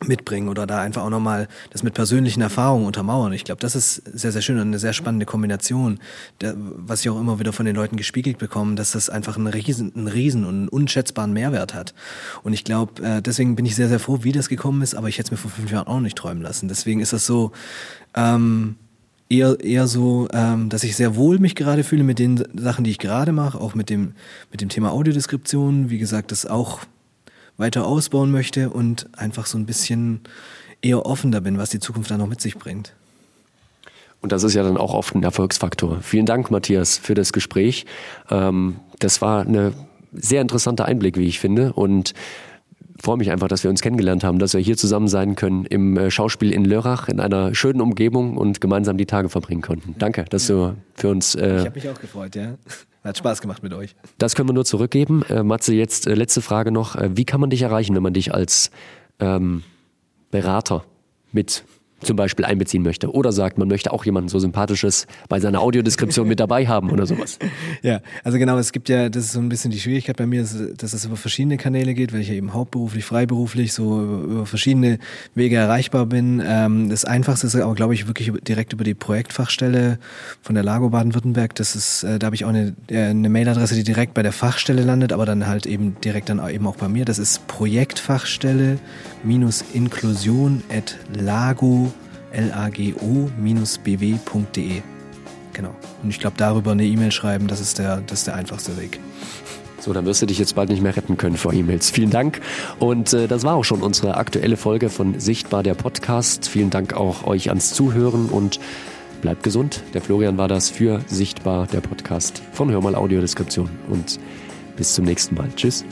[0.06, 3.34] mitbringen oder da einfach auch nochmal das mit persönlichen Erfahrungen untermauern.
[3.34, 6.00] Ich glaube, das ist sehr, sehr schön und eine sehr spannende Kombination,
[6.40, 9.48] der, was ich auch immer wieder von den Leuten gespiegelt bekomme, dass das einfach einen
[9.48, 11.96] riesen, einen riesen und einen unschätzbaren Mehrwert hat.
[12.44, 15.10] Und ich glaube, äh, deswegen bin ich sehr, sehr froh, wie das gekommen ist, aber
[15.10, 16.68] ich hätte es mir vor fünf Jahren auch nicht träumen lassen.
[16.68, 17.52] Deswegen ist das so,
[18.16, 18.76] ähm,
[19.30, 22.92] eher, eher so, ähm, dass ich sehr wohl mich gerade fühle mit den Sachen, die
[22.92, 24.14] ich gerade mache, auch mit dem,
[24.52, 25.90] mit dem Thema Audiodeskription.
[25.90, 26.80] Wie gesagt, das auch
[27.58, 30.22] weiter ausbauen möchte und einfach so ein bisschen
[30.82, 32.94] eher offener bin, was die Zukunft dann noch mit sich bringt.
[34.22, 36.02] Und das ist ja dann auch oft ein Erfolgsfaktor.
[36.02, 37.86] Vielen Dank, Matthias, für das Gespräch.
[38.30, 39.74] Ähm, das war ein
[40.14, 41.74] sehr interessanter Einblick, wie ich finde.
[41.74, 42.14] Und
[43.02, 45.98] freue mich einfach, dass wir uns kennengelernt haben, dass wir hier zusammen sein können im
[45.98, 49.96] äh, Schauspiel in Lörrach in einer schönen Umgebung und gemeinsam die Tage verbringen konnten.
[49.98, 51.36] Danke, dass du für uns.
[51.36, 52.56] Äh, ich habe mich auch gefreut, ja.
[53.04, 53.96] Hat Spaß gemacht mit euch.
[54.18, 55.24] Das können wir nur zurückgeben.
[55.30, 56.96] Äh, Matze, jetzt äh, letzte Frage noch.
[56.96, 58.70] Äh, wie kann man dich erreichen, wenn man dich als
[59.20, 59.64] ähm,
[60.30, 60.84] Berater
[61.32, 61.64] mit
[62.02, 66.28] zum Beispiel einbeziehen möchte oder sagt, man möchte auch jemanden so sympathisches bei seiner Audiodeskription
[66.28, 67.40] mit dabei haben oder sowas.
[67.84, 70.46] Ja, also genau, es gibt ja, das ist so ein bisschen die Schwierigkeit bei mir,
[70.78, 75.00] dass es über verschiedene Kanäle geht, weil ich ja eben hauptberuflich, freiberuflich so über verschiedene
[75.36, 76.42] Wege erreichbar bin.
[76.46, 80.00] Ähm, das Einfachste ist aber, glaube ich, wirklich direkt über die Projektfachstelle
[80.42, 81.56] von der Lago Baden-Württemberg.
[81.56, 84.84] Das ist, äh, da habe ich auch eine, eine Mailadresse, die direkt bei der Fachstelle
[84.84, 87.06] landet, aber dann halt eben direkt dann eben auch bei mir.
[87.06, 88.80] Das ist Projektfachstelle
[89.24, 91.94] minus Inklusion at lago
[92.34, 94.12] lago-bw.de.
[95.54, 95.76] Genau.
[96.04, 99.00] Und ich glaube, darüber eine E-Mail schreiben, das ist, der, das ist der einfachste Weg.
[99.80, 101.90] So, dann wirst du dich jetzt bald nicht mehr retten können vor E-Mails.
[101.90, 102.42] Vielen Dank.
[102.80, 106.50] Und äh, das war auch schon unsere aktuelle Folge von Sichtbar der Podcast.
[106.50, 108.60] Vielen Dank auch euch ans Zuhören und
[109.22, 109.84] bleibt gesund.
[109.94, 113.70] Der Florian war das für Sichtbar der Podcast von Hörmal Audiodeskription.
[113.90, 114.20] Und
[114.76, 115.50] bis zum nächsten Mal.
[115.56, 115.86] Tschüss.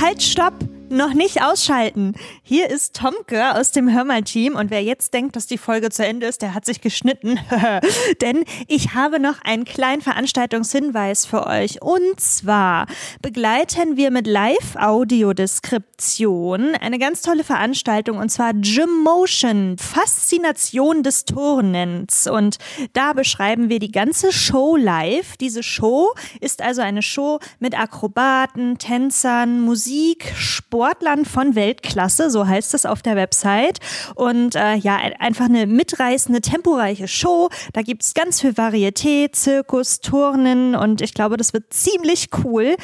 [0.00, 0.79] Halt, stopp!
[0.90, 2.14] Noch nicht ausschalten.
[2.42, 6.26] Hier ist Tomke aus dem Hörmal-Team und wer jetzt denkt, dass die Folge zu Ende
[6.26, 7.38] ist, der hat sich geschnitten.
[8.20, 11.80] Denn ich habe noch einen kleinen Veranstaltungshinweis für euch.
[11.80, 12.86] Und zwar
[13.22, 22.26] begleiten wir mit Live-Audiodeskription eine ganz tolle Veranstaltung und zwar Gym Motion, Faszination des Turnens.
[22.26, 22.58] Und
[22.94, 25.36] da beschreiben wir die ganze Show live.
[25.36, 26.08] Diese Show
[26.40, 32.86] ist also eine Show mit Akrobaten, Tänzern, Musik, Sport Sportlern von Weltklasse, so heißt es
[32.86, 33.80] auf der Website.
[34.14, 37.50] Und äh, ja, einfach eine mitreißende, temporeiche Show.
[37.74, 42.76] Da gibt es ganz viel Varietät, Zirkus, Turnen und ich glaube, das wird ziemlich cool.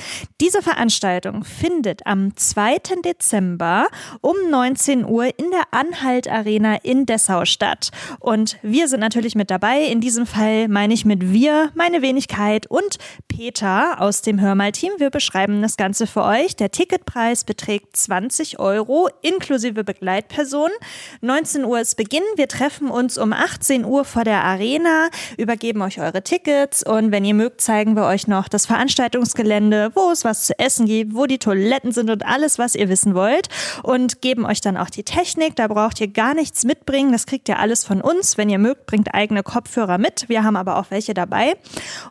[0.43, 2.81] Diese Veranstaltung findet am 2.
[3.03, 3.87] Dezember
[4.21, 7.93] um 19 Uhr in der Anhalt Arena in Dessau statt.
[8.21, 9.85] Und wir sind natürlich mit dabei.
[9.85, 14.93] In diesem Fall meine ich mit wir, meine Wenigkeit und Peter aus dem Hörmal-Team.
[14.99, 16.57] Wir beschreiben das Ganze für euch.
[16.57, 20.71] Der Ticketpreis beträgt 20 Euro inklusive Begleitperson.
[21.21, 22.23] 19 Uhr ist Beginn.
[22.37, 27.25] Wir treffen uns um 18 Uhr vor der Arena, übergeben euch eure Tickets und wenn
[27.25, 31.27] ihr mögt, zeigen wir euch noch das Veranstaltungsgelände, wo es was zu essen gibt, wo
[31.27, 33.49] die Toiletten sind und alles, was ihr wissen wollt
[33.83, 35.57] und geben euch dann auch die Technik.
[35.57, 37.13] Da braucht ihr gar nichts mitbringen.
[37.13, 38.39] Das kriegt ihr alles von uns.
[38.39, 40.29] Wenn ihr mögt, bringt eigene Kopfhörer mit.
[40.29, 41.55] Wir haben aber auch welche dabei.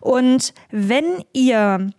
[0.02, 1.90] Und wenn ihr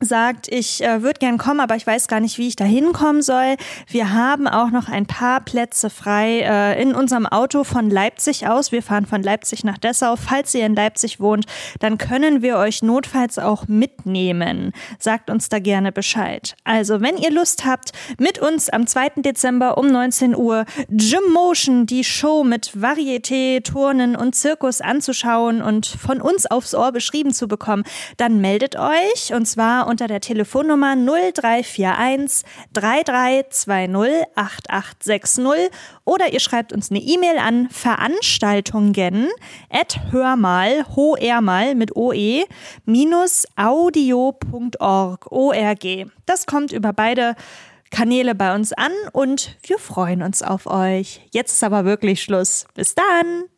[0.00, 3.20] sagt, ich äh, würde gern kommen, aber ich weiß gar nicht, wie ich da hinkommen
[3.20, 3.56] soll.
[3.86, 8.72] Wir haben auch noch ein paar Plätze frei äh, in unserem Auto von Leipzig aus.
[8.72, 10.16] Wir fahren von Leipzig nach Dessau.
[10.16, 11.44] Falls ihr in Leipzig wohnt,
[11.80, 14.72] dann können wir euch notfalls auch mitnehmen.
[14.98, 16.56] Sagt uns da gerne Bescheid.
[16.64, 19.10] Also, wenn ihr Lust habt, mit uns am 2.
[19.16, 25.86] Dezember um 19 Uhr Gym Motion, die Show mit Varieté, Turnen und Zirkus anzuschauen und
[25.86, 27.84] von uns aufs Ohr beschrieben zu bekommen,
[28.16, 35.70] dann meldet euch und zwar unter der Telefonnummer 0341 3320 8860
[36.04, 39.28] oder ihr schreibt uns eine E-Mail an Veranstaltungen
[39.68, 42.44] at hörmal, hoermal mit oe,
[42.84, 45.86] minus audio.org, org.
[46.24, 47.34] Das kommt über beide
[47.90, 51.20] Kanäle bei uns an und wir freuen uns auf euch.
[51.32, 52.66] Jetzt ist aber wirklich Schluss.
[52.74, 53.50] Bis dann!